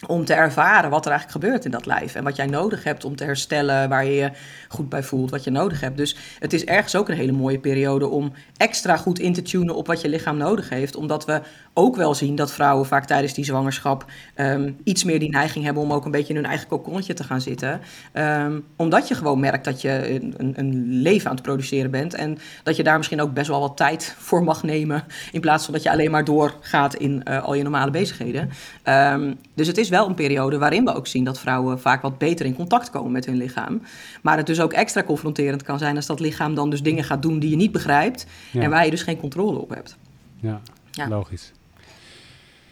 [0.07, 2.15] Om te ervaren wat er eigenlijk gebeurt in dat lijf.
[2.15, 4.31] En wat jij nodig hebt om te herstellen, waar je je
[4.67, 5.97] goed bij voelt, wat je nodig hebt.
[5.97, 9.75] Dus het is ergens ook een hele mooie periode om extra goed in te tunen
[9.75, 10.95] op wat je lichaam nodig heeft.
[10.95, 11.41] Omdat we
[11.73, 14.05] ook wel zien dat vrouwen vaak tijdens die zwangerschap
[14.35, 17.23] um, iets meer die neiging hebben om ook een beetje in hun eigen kokonnetje te
[17.23, 17.81] gaan zitten.
[18.13, 22.13] Um, omdat je gewoon merkt dat je een, een, leven aan het produceren bent.
[22.13, 25.03] En dat je daar misschien ook best wel wat tijd voor mag nemen.
[25.31, 28.49] In plaats van dat je alleen maar doorgaat in uh, al je normale bezigheden.
[28.83, 32.01] Um, dus het is is wel een periode waarin we ook zien dat vrouwen vaak
[32.01, 33.81] wat beter in contact komen met hun lichaam.
[34.21, 37.21] Maar het dus ook extra confronterend kan zijn als dat lichaam dan dus dingen gaat
[37.21, 38.61] doen die je niet begrijpt Ja.
[38.61, 39.97] en waar je dus geen controle op hebt.
[40.39, 40.61] Ja,
[40.91, 41.07] Ja.
[41.07, 41.51] logisch.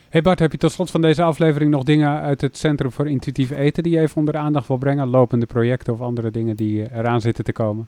[0.09, 3.09] Hey Bart, heb je tot slot van deze aflevering nog dingen uit het Centrum voor
[3.09, 5.07] Intuïtief Eten die je even onder de aandacht wil brengen?
[5.07, 7.87] Lopende projecten of andere dingen die eh, eraan zitten te komen?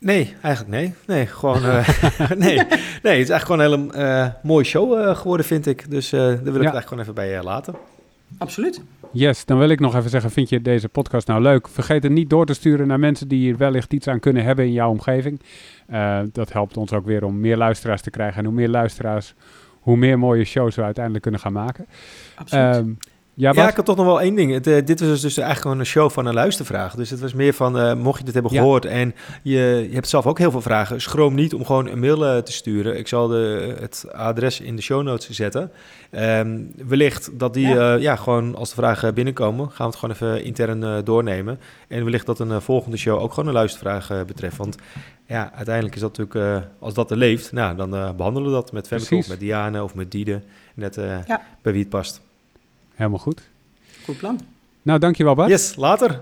[0.00, 0.94] Nee, eigenlijk nee.
[1.06, 1.64] Nee, gewoon...
[1.64, 1.88] eh,
[2.36, 2.56] nee.
[2.56, 5.90] nee, het is eigenlijk gewoon een hele eh, mooie show eh, geworden, vind ik.
[5.90, 7.74] Dus eh, daar wil ik het eigenlijk gewoon even bij laten.
[8.38, 8.82] Absoluut.
[9.12, 11.68] Yes, dan wil ik nog even zeggen, vind je deze podcast nou leuk?
[11.68, 14.64] Vergeet het niet door te sturen naar mensen die hier wellicht iets aan kunnen hebben
[14.64, 15.40] in jouw omgeving.
[15.86, 18.38] Eh, dat helpt ons ook weer om meer luisteraars te krijgen.
[18.38, 19.34] En hoe meer luisteraars,
[19.80, 21.86] hoe meer mooie shows we uiteindelijk kunnen gaan maken.
[22.34, 22.76] Absoluut.
[22.76, 22.90] Ehm,
[23.40, 24.52] ja, Ja, ik had toch nog wel één ding.
[24.52, 26.94] Het, eh, dit was dus eigenlijk gewoon een show van een luistervraag.
[26.94, 28.60] Dus het was meer van, eh, mocht je dit hebben Ja.
[28.60, 32.00] gehoord en je, je hebt zelf ook heel veel vragen, schroom niet om gewoon een
[32.00, 32.98] mail eh, te sturen.
[32.98, 35.70] Ik zal de, het adres in de show notes zetten.
[36.10, 37.74] Ehm, wellicht dat die, Ja.
[37.74, 37.94] ja.
[37.94, 41.60] ja, gewoon als de vragen binnenkomen, gaan we het gewoon even intern eh, doornemen.
[41.88, 44.56] En wellicht dat een volgende show ook gewoon een luistervraag betreft.
[44.56, 44.76] Want
[45.26, 48.54] ja, uiteindelijk is dat natuurlijk, eh, als dat er leeft, nou, dan eh, behandelen we
[48.54, 49.24] dat met Femke Precies.
[49.24, 50.42] of met Diane of met Diede.
[50.74, 51.40] Net eh, Ja.
[51.62, 52.20] bij wie het past.
[53.00, 53.40] Helemaal goed.
[54.04, 54.40] Goed plan.
[54.82, 55.50] Nou, dankjewel Bart.
[55.50, 56.20] Yes, later.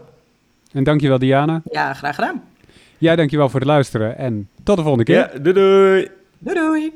[0.73, 1.63] En dankjewel Diana.
[1.71, 2.43] Ja, graag gedaan.
[2.99, 5.17] Jij dankjewel voor het luisteren en tot de volgende keer.
[5.17, 6.09] Ja, doei doei.
[6.39, 6.93] Doei doei.